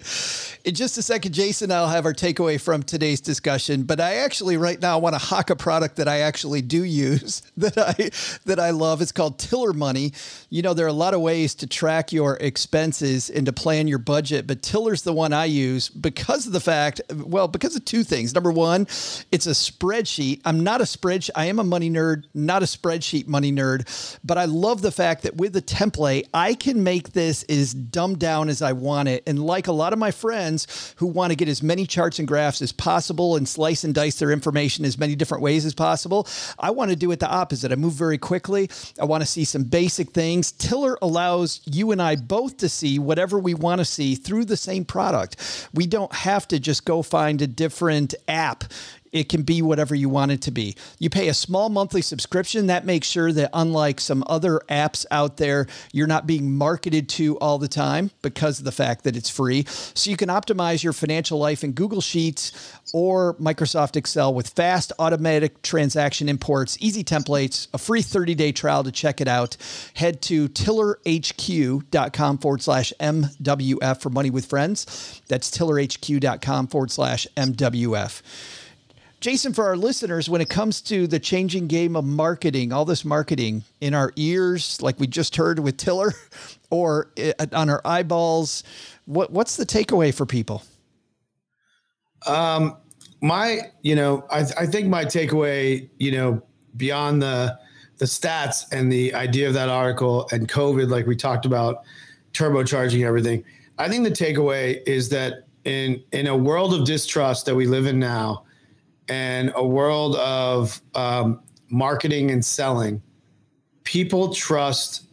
In 0.65 0.75
just 0.75 0.97
a 0.97 1.01
second, 1.01 1.33
Jason, 1.33 1.71
I'll 1.71 1.87
have 1.87 2.05
our 2.05 2.13
takeaway 2.13 2.59
from 2.59 2.83
today's 2.83 3.21
discussion. 3.21 3.83
But 3.83 3.99
I 3.99 4.15
actually 4.15 4.57
right 4.57 4.79
now 4.81 4.99
want 4.99 5.13
to 5.15 5.19
hawk 5.19 5.49
a 5.49 5.55
product 5.55 5.95
that 5.95 6.07
I 6.07 6.19
actually 6.19 6.61
do 6.61 6.83
use 6.83 7.41
that 7.57 7.77
I 7.77 8.11
that 8.45 8.59
I 8.59 8.71
love. 8.71 9.01
It's 9.01 9.13
called 9.13 9.39
Tiller 9.39 9.73
Money. 9.73 10.11
You 10.49 10.61
know, 10.61 10.73
there 10.73 10.85
are 10.85 10.89
a 10.89 10.93
lot 10.93 11.13
of 11.13 11.21
ways 11.21 11.55
to 11.55 11.67
track 11.67 12.11
your 12.11 12.35
expenses 12.37 13.29
and 13.29 13.45
to 13.45 13.53
plan 13.53 13.87
your 13.87 13.97
budget, 13.97 14.45
but 14.45 14.61
Tiller's 14.61 15.03
the 15.03 15.13
one 15.13 15.31
I 15.31 15.45
use 15.45 15.87
because 15.89 16.45
of 16.45 16.51
the 16.51 16.59
fact, 16.59 17.01
well, 17.15 17.47
because 17.47 17.75
of 17.77 17.85
two 17.85 18.03
things. 18.03 18.33
Number 18.33 18.51
one, 18.51 18.87
it's 19.31 19.47
a 19.47 19.52
spreadsheet. 19.53 20.41
I'm 20.45 20.63
not 20.63 20.81
a 20.81 20.85
spreadsheet. 20.85 21.31
I 21.35 21.45
am 21.45 21.59
a 21.59 21.63
money 21.63 21.89
nerd, 21.89 22.25
not 22.33 22.63
a 22.63 22.65
spreadsheet 22.65 23.27
money 23.27 23.51
nerd, 23.51 24.17
but 24.23 24.37
I 24.37 24.45
love 24.45 24.81
the 24.81 24.91
fact 24.91 25.23
that 25.23 25.37
with 25.37 25.53
the 25.53 25.61
template, 25.61 26.27
I 26.33 26.53
can 26.53 26.83
make 26.83 27.13
this 27.13 27.43
as 27.43 27.73
dumbed 27.73 28.19
down 28.19 28.49
as 28.49 28.61
I 28.61 28.73
want 28.73 29.09
it. 29.09 29.23
And 29.27 29.43
like 29.43 29.67
a 29.67 29.71
lot 29.71 29.93
of 29.93 29.99
my 29.99 30.11
friends 30.11 30.93
who 30.97 31.07
want 31.07 31.31
to 31.31 31.35
get 31.35 31.47
as 31.47 31.63
many 31.63 31.85
charts 31.85 32.19
and 32.19 32.27
graphs 32.27 32.61
as 32.61 32.71
possible 32.71 33.35
and 33.35 33.47
slice 33.47 33.83
and 33.83 33.93
dice 33.93 34.19
their 34.19 34.31
information 34.31 34.85
as 34.85 34.97
many 34.97 35.15
different 35.15 35.43
ways 35.43 35.65
as 35.65 35.73
possible, 35.73 36.27
I 36.59 36.71
want 36.71 36.91
to 36.91 36.95
do 36.95 37.11
it 37.11 37.19
the 37.19 37.29
opposite. 37.29 37.71
I 37.71 37.75
move 37.75 37.93
very 37.93 38.17
quickly. 38.17 38.69
I 38.99 39.05
want 39.05 39.21
to 39.21 39.27
see 39.27 39.45
some 39.45 39.63
basic 39.63 40.11
things. 40.11 40.51
Tiller 40.51 40.97
allows 41.01 41.61
you 41.65 41.91
and 41.91 42.01
I 42.01 42.15
both 42.15 42.57
to 42.57 42.69
see 42.69 42.99
whatever 42.99 43.39
we 43.39 43.53
want 43.53 43.79
to 43.79 43.85
see 43.85 44.15
through 44.15 44.45
the 44.45 44.57
same 44.57 44.85
product. 44.85 45.67
We 45.73 45.87
don't 45.87 46.13
have 46.13 46.47
to 46.49 46.59
just 46.59 46.85
go 46.85 47.01
find 47.01 47.41
a 47.41 47.47
different 47.47 48.15
app 48.27 48.63
it 49.13 49.29
can 49.29 49.43
be 49.43 49.61
whatever 49.61 49.95
you 49.95 50.09
want 50.09 50.31
it 50.31 50.41
to 50.41 50.51
be. 50.51 50.75
You 50.99 51.09
pay 51.09 51.29
a 51.29 51.33
small 51.33 51.69
monthly 51.69 52.01
subscription 52.01 52.67
that 52.67 52.85
makes 52.85 53.07
sure 53.07 53.31
that, 53.31 53.51
unlike 53.53 54.01
some 54.01 54.23
other 54.27 54.59
apps 54.69 55.05
out 55.11 55.37
there, 55.37 55.67
you're 55.93 56.07
not 56.07 56.27
being 56.27 56.51
marketed 56.51 57.07
to 57.09 57.37
all 57.37 57.59
the 57.59 57.67
time 57.67 58.11
because 58.21 58.59
of 58.59 58.65
the 58.65 58.71
fact 58.71 59.03
that 59.03 59.15
it's 59.15 59.29
free. 59.29 59.65
So 59.67 60.09
you 60.09 60.17
can 60.17 60.29
optimize 60.29 60.83
your 60.83 60.93
financial 60.93 61.37
life 61.37 61.63
in 61.63 61.73
Google 61.73 62.01
Sheets 62.01 62.73
or 62.93 63.35
Microsoft 63.35 63.95
Excel 63.95 64.33
with 64.33 64.49
fast 64.49 64.91
automatic 64.97 65.61
transaction 65.61 66.27
imports, 66.27 66.77
easy 66.81 67.03
templates, 67.03 67.67
a 67.73 67.77
free 67.77 68.01
30 68.01 68.35
day 68.35 68.51
trial 68.51 68.83
to 68.83 68.91
check 68.91 69.21
it 69.21 69.27
out. 69.27 69.55
Head 69.93 70.21
to 70.23 70.49
tillerhq.com 70.49 72.37
forward 72.39 72.61
slash 72.61 72.91
MWF 72.99 74.01
for 74.01 74.09
money 74.09 74.31
with 74.31 74.47
friends. 74.47 75.21
That's 75.27 75.51
tillerhq.com 75.51 76.67
forward 76.67 76.91
slash 76.91 77.27
MWF. 77.37 78.21
Jason, 79.23 79.53
for 79.53 79.63
our 79.63 79.77
listeners, 79.77 80.27
when 80.27 80.41
it 80.41 80.49
comes 80.49 80.81
to 80.81 81.07
the 81.07 81.17
changing 81.17 81.67
game 81.67 81.95
of 81.95 82.03
marketing, 82.03 82.73
all 82.73 82.83
this 82.83 83.05
marketing 83.05 83.63
in 83.79 83.93
our 83.93 84.11
ears, 84.17 84.81
like 84.81 84.99
we 84.99 85.07
just 85.07 85.37
heard 85.37 85.59
with 85.59 85.77
Tiller, 85.77 86.11
or 86.69 87.09
on 87.53 87.69
our 87.69 87.79
eyeballs, 87.85 88.65
what 89.05 89.31
what's 89.31 89.55
the 89.55 89.65
takeaway 89.65 90.13
for 90.13 90.25
people? 90.25 90.61
Um, 92.27 92.75
my, 93.21 93.71
you 93.81 93.95
know, 93.95 94.25
I, 94.29 94.39
I 94.59 94.65
think 94.65 94.89
my 94.89 95.05
takeaway, 95.05 95.89
you 95.99 96.11
know, 96.11 96.43
beyond 96.75 97.21
the 97.21 97.57
the 97.99 98.05
stats 98.05 98.65
and 98.73 98.91
the 98.91 99.13
idea 99.13 99.47
of 99.47 99.53
that 99.53 99.69
article 99.69 100.27
and 100.33 100.49
COVID, 100.49 100.89
like 100.89 101.07
we 101.07 101.15
talked 101.15 101.45
about, 101.45 101.83
turbocharging 102.33 103.05
everything. 103.05 103.45
I 103.77 103.87
think 103.87 104.03
the 104.03 104.11
takeaway 104.11 104.85
is 104.85 105.07
that 105.11 105.47
in 105.63 106.03
in 106.11 106.27
a 106.27 106.35
world 106.35 106.73
of 106.73 106.85
distrust 106.85 107.45
that 107.45 107.55
we 107.55 107.67
live 107.67 107.85
in 107.85 107.99
now 107.99 108.43
and 109.07 109.51
a 109.55 109.65
world 109.65 110.15
of 110.15 110.81
um, 110.95 111.41
marketing 111.69 112.31
and 112.31 112.43
selling, 112.43 113.01
people 113.83 114.33
trust 114.33 115.03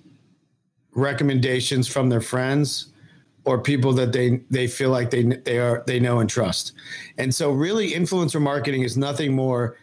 recommendations 0.93 1.89
from 1.89 2.09
their 2.09 2.21
friends 2.21 2.93
or 3.45 3.61
people 3.61 3.93
that 3.95 4.13
they 4.13 4.41
they 4.51 4.67
feel 4.67 4.91
like 4.91 5.11
they 5.11 5.23
they 5.23 5.59
are 5.59 5.83
they 5.87 5.99
know 5.99 6.21
and 6.21 6.29
trust. 6.29 6.73
And 7.19 7.35
so 7.35 7.51
really 7.51 7.93
influencer 7.93 8.41
marketing 8.41 8.83
is 8.83 8.97
nothing 8.97 9.35
more 9.35 9.77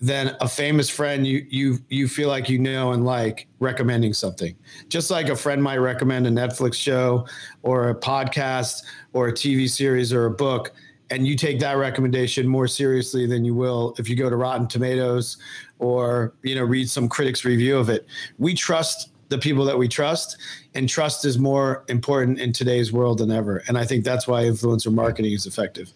than 0.00 0.36
a 0.40 0.48
famous 0.48 0.90
friend 0.90 1.26
you 1.26 1.46
you 1.48 1.78
you 1.88 2.08
feel 2.08 2.28
like 2.28 2.48
you 2.48 2.58
know 2.58 2.92
and 2.92 3.04
like 3.04 3.48
recommending 3.58 4.12
something. 4.12 4.54
Just 4.88 5.10
like 5.10 5.28
a 5.28 5.36
friend 5.36 5.62
might 5.62 5.78
recommend 5.78 6.26
a 6.26 6.30
Netflix 6.30 6.74
show 6.74 7.26
or 7.62 7.88
a 7.90 7.94
podcast 7.94 8.84
or 9.12 9.28
a 9.28 9.32
TV 9.32 9.68
series 9.68 10.12
or 10.12 10.26
a 10.26 10.30
book 10.30 10.72
and 11.14 11.28
you 11.28 11.36
take 11.36 11.60
that 11.60 11.76
recommendation 11.76 12.44
more 12.44 12.66
seriously 12.66 13.24
than 13.24 13.44
you 13.44 13.54
will 13.54 13.94
if 13.98 14.08
you 14.08 14.16
go 14.16 14.28
to 14.28 14.34
Rotten 14.34 14.66
Tomatoes 14.66 15.36
or 15.78 16.34
you 16.42 16.56
know 16.56 16.64
read 16.64 16.90
some 16.90 17.08
critics 17.08 17.44
review 17.44 17.78
of 17.78 17.88
it. 17.88 18.04
We 18.38 18.52
trust 18.52 19.10
the 19.28 19.38
people 19.38 19.64
that 19.64 19.78
we 19.78 19.86
trust, 19.86 20.36
and 20.74 20.88
trust 20.88 21.24
is 21.24 21.38
more 21.38 21.84
important 21.88 22.40
in 22.40 22.52
today's 22.52 22.92
world 22.92 23.18
than 23.18 23.30
ever. 23.30 23.62
And 23.68 23.78
I 23.78 23.84
think 23.84 24.04
that's 24.04 24.26
why 24.26 24.42
influencer 24.42 24.92
marketing 24.92 25.32
is 25.32 25.46
effective. 25.46 25.92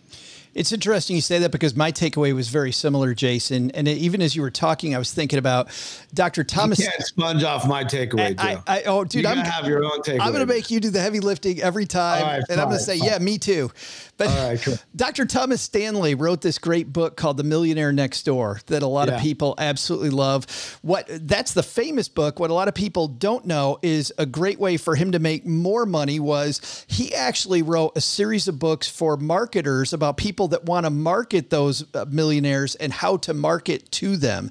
It's 0.58 0.72
interesting 0.72 1.14
you 1.14 1.22
say 1.22 1.38
that 1.38 1.52
because 1.52 1.76
my 1.76 1.92
takeaway 1.92 2.34
was 2.34 2.48
very 2.48 2.72
similar, 2.72 3.14
Jason. 3.14 3.70
And 3.70 3.86
even 3.86 4.20
as 4.20 4.34
you 4.34 4.42
were 4.42 4.50
talking, 4.50 4.92
I 4.92 4.98
was 4.98 5.12
thinking 5.12 5.38
about 5.38 5.68
Dr. 6.12 6.42
Thomas. 6.42 6.80
You 6.80 6.86
can't 6.86 7.02
sponge 7.02 7.44
off 7.44 7.68
my 7.68 7.84
takeaway, 7.84 8.36
Joe. 8.36 8.60
I, 8.66 8.78
I, 8.78 8.82
oh, 8.86 9.04
dude, 9.04 9.22
you 9.22 9.28
I'm 9.28 9.38
have 9.38 9.68
your 9.68 9.84
own 9.84 10.00
takeaway. 10.02 10.20
I'm 10.20 10.32
going 10.32 10.44
to 10.44 10.52
make 10.52 10.68
you 10.68 10.80
do 10.80 10.90
the 10.90 11.00
heavy 11.00 11.20
lifting 11.20 11.62
every 11.62 11.86
time, 11.86 12.22
right, 12.22 12.42
and 12.50 12.60
I'm 12.60 12.66
going 12.66 12.78
to 12.78 12.84
say, 12.84 12.98
fine. 12.98 13.08
yeah, 13.08 13.18
me 13.18 13.38
too. 13.38 13.70
But 14.16 14.28
right, 14.30 14.60
cool. 14.60 14.74
Dr. 14.96 15.26
Thomas 15.26 15.62
Stanley 15.62 16.16
wrote 16.16 16.40
this 16.40 16.58
great 16.58 16.92
book 16.92 17.16
called 17.16 17.36
The 17.36 17.44
Millionaire 17.44 17.92
Next 17.92 18.24
Door 18.24 18.60
that 18.66 18.82
a 18.82 18.86
lot 18.86 19.08
of 19.08 19.20
people 19.20 19.54
absolutely 19.58 20.10
love. 20.10 20.78
What 20.82 21.06
that's 21.08 21.54
the 21.54 21.62
famous 21.62 22.08
book. 22.08 22.40
What 22.40 22.50
a 22.50 22.54
lot 22.54 22.66
of 22.66 22.74
people 22.74 23.06
don't 23.06 23.46
know 23.46 23.78
is 23.80 24.12
a 24.18 24.26
great 24.26 24.58
way 24.58 24.76
for 24.76 24.96
him 24.96 25.12
to 25.12 25.20
make 25.20 25.46
more 25.46 25.86
money 25.86 26.18
was 26.18 26.84
he 26.88 27.14
actually 27.14 27.62
wrote 27.62 27.92
a 27.94 28.00
series 28.00 28.48
of 28.48 28.58
books 28.58 28.88
for 28.88 29.16
marketers 29.16 29.92
about 29.92 30.16
people 30.16 30.47
that 30.48 30.64
want 30.64 30.84
to 30.84 30.90
market 30.90 31.50
those 31.50 31.84
uh, 31.94 32.04
millionaires 32.08 32.74
and 32.74 32.92
how 32.92 33.16
to 33.18 33.34
market 33.34 33.90
to 33.92 34.16
them. 34.16 34.50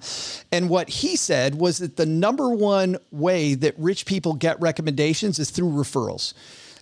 And 0.52 0.70
what 0.70 0.90
he 0.90 1.16
said 1.16 1.56
was 1.56 1.78
that 1.80 1.98
the 1.98 2.06
number 2.06 2.50
one 2.50 2.98
way 3.12 3.54
that 3.56 3.78
rich 3.78 4.06
people 4.06 4.34
get 4.34 4.60
recommendations 4.62 5.40
is 5.40 5.50
through 5.50 5.70
referrals. 5.70 6.34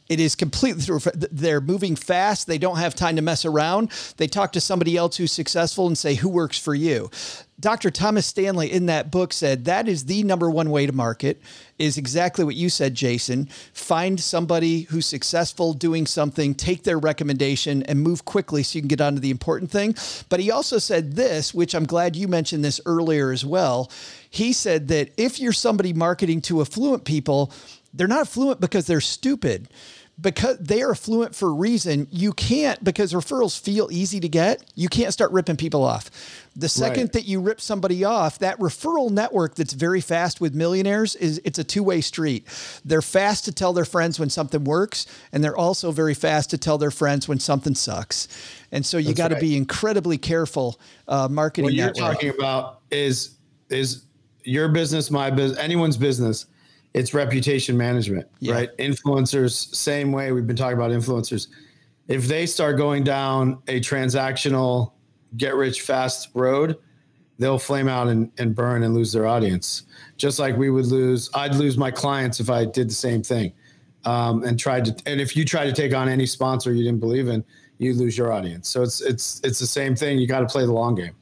It 0.07 0.19
is 0.19 0.35
completely. 0.35 0.99
They're 1.31 1.61
moving 1.61 1.95
fast. 1.95 2.45
They 2.45 2.59
don't 2.59 2.77
have 2.77 2.93
time 2.93 3.15
to 3.15 3.21
mess 3.21 3.43
around. 3.43 3.91
They 4.17 4.27
talk 4.27 4.51
to 4.53 4.61
somebody 4.61 4.97
else 4.97 5.17
who's 5.17 5.31
successful 5.31 5.87
and 5.87 5.97
say, 5.97 6.15
Who 6.15 6.29
works 6.29 6.59
for 6.59 6.75
you? 6.75 7.09
Dr. 7.57 7.89
Thomas 7.89 8.25
Stanley 8.25 8.69
in 8.69 8.87
that 8.87 9.11
book 9.11 9.31
said 9.31 9.63
that 9.63 9.87
is 9.87 10.05
the 10.05 10.23
number 10.23 10.49
one 10.49 10.69
way 10.69 10.85
to 10.85 10.91
market, 10.91 11.41
is 11.79 11.97
exactly 11.97 12.43
what 12.43 12.55
you 12.55 12.69
said, 12.69 12.93
Jason. 12.93 13.45
Find 13.73 14.19
somebody 14.19 14.81
who's 14.81 15.05
successful 15.05 15.73
doing 15.73 16.05
something, 16.05 16.53
take 16.53 16.83
their 16.83 16.99
recommendation, 16.99 17.81
and 17.83 18.01
move 18.01 18.25
quickly 18.25 18.61
so 18.61 18.75
you 18.75 18.81
can 18.81 18.89
get 18.89 18.99
on 18.99 19.15
to 19.15 19.21
the 19.21 19.31
important 19.31 19.71
thing. 19.71 19.95
But 20.27 20.41
he 20.41 20.51
also 20.51 20.79
said 20.79 21.13
this, 21.13 21.53
which 21.53 21.73
I'm 21.73 21.85
glad 21.85 22.17
you 22.17 22.27
mentioned 22.27 22.63
this 22.63 22.81
earlier 22.85 23.31
as 23.31 23.45
well. 23.45 23.89
He 24.29 24.51
said 24.51 24.89
that 24.89 25.11
if 25.15 25.39
you're 25.39 25.53
somebody 25.53 25.93
marketing 25.93 26.41
to 26.41 26.59
affluent 26.59 27.05
people, 27.05 27.53
they're 27.95 28.07
not 28.07 28.21
affluent 28.21 28.59
because 28.59 28.85
they're 28.87 29.01
stupid 29.01 29.69
because 30.19 30.57
they 30.59 30.81
are 30.81 30.91
affluent 30.91 31.35
for 31.35 31.49
a 31.49 31.53
reason 31.53 32.07
you 32.09 32.31
can't 32.31 32.81
because 32.81 33.11
referrals 33.11 33.59
feel 33.59 33.89
easy 33.91 34.19
to 34.21 34.29
get 34.29 34.63
you 34.73 34.87
can't 34.87 35.11
start 35.11 35.29
ripping 35.31 35.57
people 35.57 35.83
off 35.83 36.09
the 36.55 36.69
second 36.69 37.01
Right. 37.03 37.11
that 37.13 37.25
you 37.25 37.41
rip 37.41 37.59
somebody 37.59 38.05
off 38.05 38.39
that 38.39 38.57
referral 38.59 39.09
network 39.11 39.55
that's 39.55 39.73
very 39.73 39.99
fast 39.99 40.39
with 40.39 40.55
millionaires 40.55 41.15
is 41.15 41.41
it's 41.43 41.59
a 41.59 41.65
two-way 41.65 41.99
street 41.99 42.47
they're 42.85 43.01
fast 43.01 43.43
to 43.45 43.51
tell 43.51 43.73
their 43.73 43.83
friends 43.83 44.17
when 44.17 44.29
something 44.29 44.63
works 44.63 45.05
and 45.33 45.43
they're 45.43 45.57
also 45.57 45.91
very 45.91 46.13
fast 46.13 46.49
to 46.51 46.57
tell 46.57 46.77
their 46.77 46.91
friends 46.91 47.27
when 47.27 47.39
something 47.39 47.75
sucks 47.75 48.29
and 48.71 48.85
so 48.85 48.97
you 48.97 49.13
got 49.13 49.27
to 49.29 49.33
right. 49.35 49.41
be 49.41 49.57
incredibly 49.57 50.17
careful 50.17 50.79
uh, 51.09 51.27
marketing 51.29 51.65
what 51.65 51.73
you're 51.73 51.87
way. 51.87 51.93
talking 51.93 52.29
about 52.29 52.79
is 52.89 53.35
is 53.69 54.05
your 54.45 54.69
business 54.69 55.11
my 55.11 55.29
business 55.29 55.59
anyone's 55.59 55.97
business 55.97 56.45
it's 56.95 57.13
reputation 57.13 57.77
management 57.77 58.27
Yeah. 58.39 58.53
right? 58.53 58.77
Influencers 58.77 59.51
same 59.75 60.11
way 60.11 60.31
we've 60.31 60.47
been 60.47 60.55
talking 60.55 60.77
about 60.77 60.91
influencers. 60.91 61.47
If 62.07 62.27
they 62.27 62.45
start 62.45 62.77
going 62.77 63.03
down 63.03 63.59
a 63.67 63.79
transactional 63.81 64.93
get 65.37 65.55
rich 65.55 65.81
fast 65.81 66.29
road 66.33 66.77
they'll 67.37 67.59
flame 67.59 67.89
out 67.89 68.07
and, 68.07 68.31
and 68.37 68.55
burn 68.55 68.83
and 68.83 68.93
lose 68.93 69.11
their 69.11 69.27
audience. 69.27 69.83
Just 70.15 70.39
like 70.39 70.55
we 70.57 70.69
would 70.69 70.85
lose 70.85 71.29
i'd 71.35 71.53
lose 71.55 71.77
my 71.77 71.91
clients 71.91 72.39
if 72.39 72.49
i 72.49 72.63
did 72.63 72.89
the 72.89 72.93
same 72.93 73.21
thing 73.21 73.51
um, 74.05 74.43
and 74.43 74.57
tried 74.57 74.85
to 74.85 74.95
and 75.05 75.19
if 75.19 75.35
you 75.35 75.43
try 75.43 75.65
to 75.65 75.73
take 75.73 75.93
on 75.93 76.07
any 76.07 76.25
sponsor 76.25 76.71
you 76.73 76.83
didn't 76.83 77.01
believe 77.01 77.27
in 77.27 77.43
you 77.77 77.93
lose 77.93 78.17
your 78.17 78.31
audience. 78.31 78.69
So 78.69 78.83
it's 78.83 79.01
it's 79.01 79.41
it's 79.43 79.59
the 79.59 79.67
same 79.67 79.95
thing. 79.95 80.17
You 80.17 80.27
got 80.27 80.39
to 80.39 80.45
play 80.45 80.65
the 80.65 80.71
long 80.71 80.95
game 80.95 81.13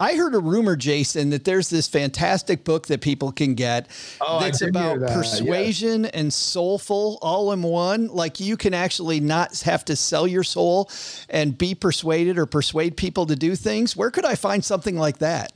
I 0.00 0.16
heard 0.16 0.34
a 0.34 0.40
rumor, 0.40 0.74
Jason, 0.76 1.30
that 1.30 1.44
there's 1.44 1.70
this 1.70 1.86
fantastic 1.86 2.64
book 2.64 2.88
that 2.88 3.00
people 3.00 3.30
can 3.30 3.54
get 3.54 3.88
Oh, 4.20 4.40
that's 4.40 4.60
about 4.60 5.00
that, 5.00 5.12
persuasion 5.12 6.06
and 6.06 6.32
soulful 6.32 7.18
all 7.22 7.52
in 7.52 7.62
one. 7.62 8.08
Like 8.08 8.40
you 8.40 8.56
can 8.56 8.74
actually 8.74 9.20
not 9.20 9.60
have 9.60 9.84
to 9.86 9.96
sell 9.96 10.26
your 10.26 10.42
soul 10.42 10.90
and 11.28 11.56
be 11.56 11.74
persuaded 11.74 12.38
or 12.38 12.46
persuade 12.46 12.96
people 12.96 13.26
to 13.26 13.36
do 13.36 13.54
things. 13.54 13.96
Where 13.96 14.10
could 14.10 14.24
I 14.24 14.34
find 14.34 14.64
something 14.64 14.96
like 14.96 15.18
that? 15.18 15.52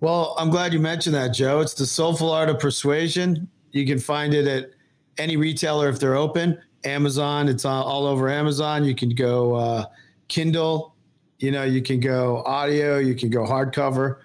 Well, 0.00 0.34
I'm 0.38 0.50
glad 0.50 0.72
you 0.72 0.78
mentioned 0.78 1.14
that, 1.14 1.34
Joe. 1.34 1.60
It's 1.60 1.74
the 1.74 1.86
soulful 1.86 2.30
art 2.30 2.48
of 2.48 2.58
persuasion. 2.58 3.48
You 3.72 3.86
can 3.86 3.98
find 3.98 4.34
it 4.34 4.46
at 4.46 4.70
any 5.18 5.36
retailer 5.36 5.88
if 5.88 6.00
they're 6.00 6.16
open. 6.16 6.58
Amazon, 6.84 7.48
it's 7.48 7.64
all, 7.64 7.84
all 7.84 8.06
over 8.06 8.28
Amazon. 8.28 8.84
You 8.84 8.94
can 8.94 9.14
go 9.14 9.54
uh, 9.54 9.84
Kindle, 10.28 10.94
you 11.38 11.50
know, 11.50 11.64
you 11.64 11.82
can 11.82 12.00
go 12.00 12.42
audio, 12.44 12.98
you 12.98 13.14
can 13.14 13.30
go 13.30 13.44
hardcover. 13.44 14.18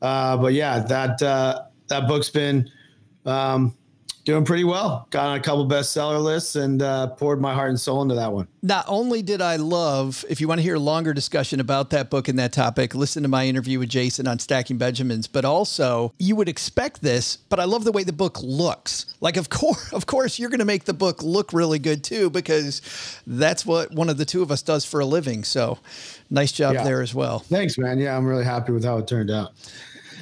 Uh, 0.00 0.36
but 0.36 0.52
yeah, 0.52 0.80
that 0.80 1.22
uh, 1.22 1.62
that 1.88 2.08
book's 2.08 2.30
been 2.30 2.70
um, 3.24 3.76
doing 4.24 4.44
pretty 4.44 4.64
well. 4.64 5.06
Got 5.10 5.26
on 5.26 5.36
a 5.38 5.40
couple 5.40 5.66
bestseller 5.68 6.22
lists 6.22 6.54
and 6.56 6.80
uh, 6.82 7.08
poured 7.08 7.40
my 7.40 7.52
heart 7.52 7.70
and 7.70 7.80
soul 7.80 8.02
into 8.02 8.14
that 8.14 8.32
one. 8.32 8.46
Not 8.62 8.84
only 8.86 9.22
did 9.22 9.42
I 9.42 9.56
love, 9.56 10.24
if 10.30 10.40
you 10.40 10.46
want 10.46 10.58
to 10.58 10.62
hear 10.62 10.76
a 10.76 10.80
longer 10.80 11.12
discussion 11.12 11.58
about 11.58 11.90
that 11.90 12.10
book 12.10 12.28
and 12.28 12.38
that 12.38 12.52
topic, 12.52 12.94
listen 12.94 13.22
to 13.24 13.28
my 13.28 13.46
interview 13.46 13.78
with 13.80 13.88
Jason 13.88 14.28
on 14.28 14.38
Stacking 14.38 14.78
Benjamins, 14.78 15.26
but 15.26 15.44
also 15.44 16.12
you 16.18 16.36
would 16.36 16.48
expect 16.48 17.02
this, 17.02 17.36
but 17.36 17.58
I 17.58 17.64
love 17.64 17.82
the 17.84 17.90
way 17.92 18.04
the 18.04 18.12
book 18.12 18.38
looks. 18.42 19.06
Like 19.20 19.36
of 19.36 19.50
course, 19.50 19.92
of 19.92 20.06
course 20.06 20.38
you're 20.38 20.50
going 20.50 20.60
to 20.60 20.64
make 20.64 20.84
the 20.84 20.94
book 20.94 21.22
look 21.22 21.52
really 21.52 21.80
good 21.80 22.04
too 22.04 22.30
because 22.30 22.80
that's 23.26 23.66
what 23.66 23.90
one 23.92 24.08
of 24.08 24.18
the 24.18 24.24
two 24.24 24.42
of 24.42 24.50
us 24.52 24.62
does 24.62 24.84
for 24.84 25.00
a 25.00 25.06
living. 25.06 25.42
So, 25.42 25.78
nice 26.30 26.52
job 26.52 26.74
Yeah. 26.74 26.84
there 26.84 27.02
as 27.02 27.14
well. 27.14 27.40
Thanks, 27.40 27.76
man. 27.78 27.98
Yeah, 27.98 28.16
I'm 28.16 28.26
really 28.26 28.44
happy 28.44 28.72
with 28.72 28.84
how 28.84 28.98
it 28.98 29.08
turned 29.08 29.30
out. 29.30 29.52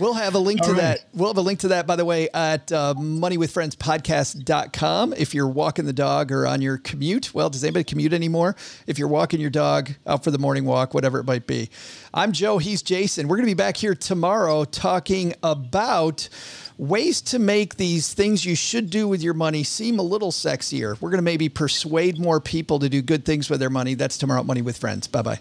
We'll 0.01 0.15
have 0.15 0.35
a 0.35 0.39
link 0.39 0.63
to 0.63 0.73
right. 0.73 0.81
that. 0.81 1.05
We'll 1.13 1.29
have 1.29 1.37
a 1.37 1.43
link 1.43 1.61
to 1.61 1.69
that, 1.69 1.87
by 1.87 1.97
the 1.97 2.05
way, 2.05 2.29
at 2.31 2.73
uh, 2.73 2.95
moneywithfriendspodcast.com. 2.97 5.13
If 5.13 5.35
you're 5.35 5.49
walking 5.49 5.85
the 5.85 5.93
dog 5.93 6.33
or 6.33 6.47
on 6.47 6.63
your 6.63 6.79
commute, 6.79 7.35
well, 7.35 7.51
does 7.51 7.63
anybody 7.63 7.85
commute 7.85 8.13
anymore? 8.13 8.57
If 8.87 8.99
you're 8.99 9.09
walking 9.09 9.41
your 9.41 9.51
dog 9.51 9.91
out 10.07 10.25
for 10.25 10.31
the 10.31 10.39
morning 10.39 10.65
walk, 10.65 10.95
whatever 10.95 11.19
it 11.19 11.25
might 11.25 11.47
be. 11.47 11.71
I'm 12.15 12.33
Joe. 12.33 12.59
He's 12.59 12.83
Jason. 12.83 13.29
We're 13.29 13.37
going 13.37 13.47
to 13.47 13.51
be 13.51 13.55
back 13.55 13.77
here 13.77 13.95
tomorrow 13.95 14.65
talking 14.65 15.35
about 15.43 16.29
ways 16.79 17.21
to 17.21 17.39
make 17.39 17.77
these 17.77 18.15
things 18.15 18.45
you 18.45 18.57
should 18.57 18.89
do 18.89 19.07
with 19.07 19.23
your 19.23 19.35
money 19.35 19.63
seem 19.63 19.99
a 19.99 20.03
little 20.03 20.33
sexier. 20.33 20.99
We're 21.01 21.11
going 21.11 21.19
to 21.19 21.23
maybe 21.23 21.51
persuade 21.51 22.19
more 22.19 22.41
people 22.41 22.79
to 22.79 22.89
do 22.89 23.03
good 23.03 23.27
things 23.27 23.51
with 23.51 23.61
their 23.61 23.71
money. 23.71 23.95
That's 23.95 24.17
tomorrow 24.17 24.41
at 24.41 24.47
Money 24.47 24.63
with 24.63 24.79
Friends. 24.79 25.07
Bye 25.07 25.23
bye. 25.23 25.41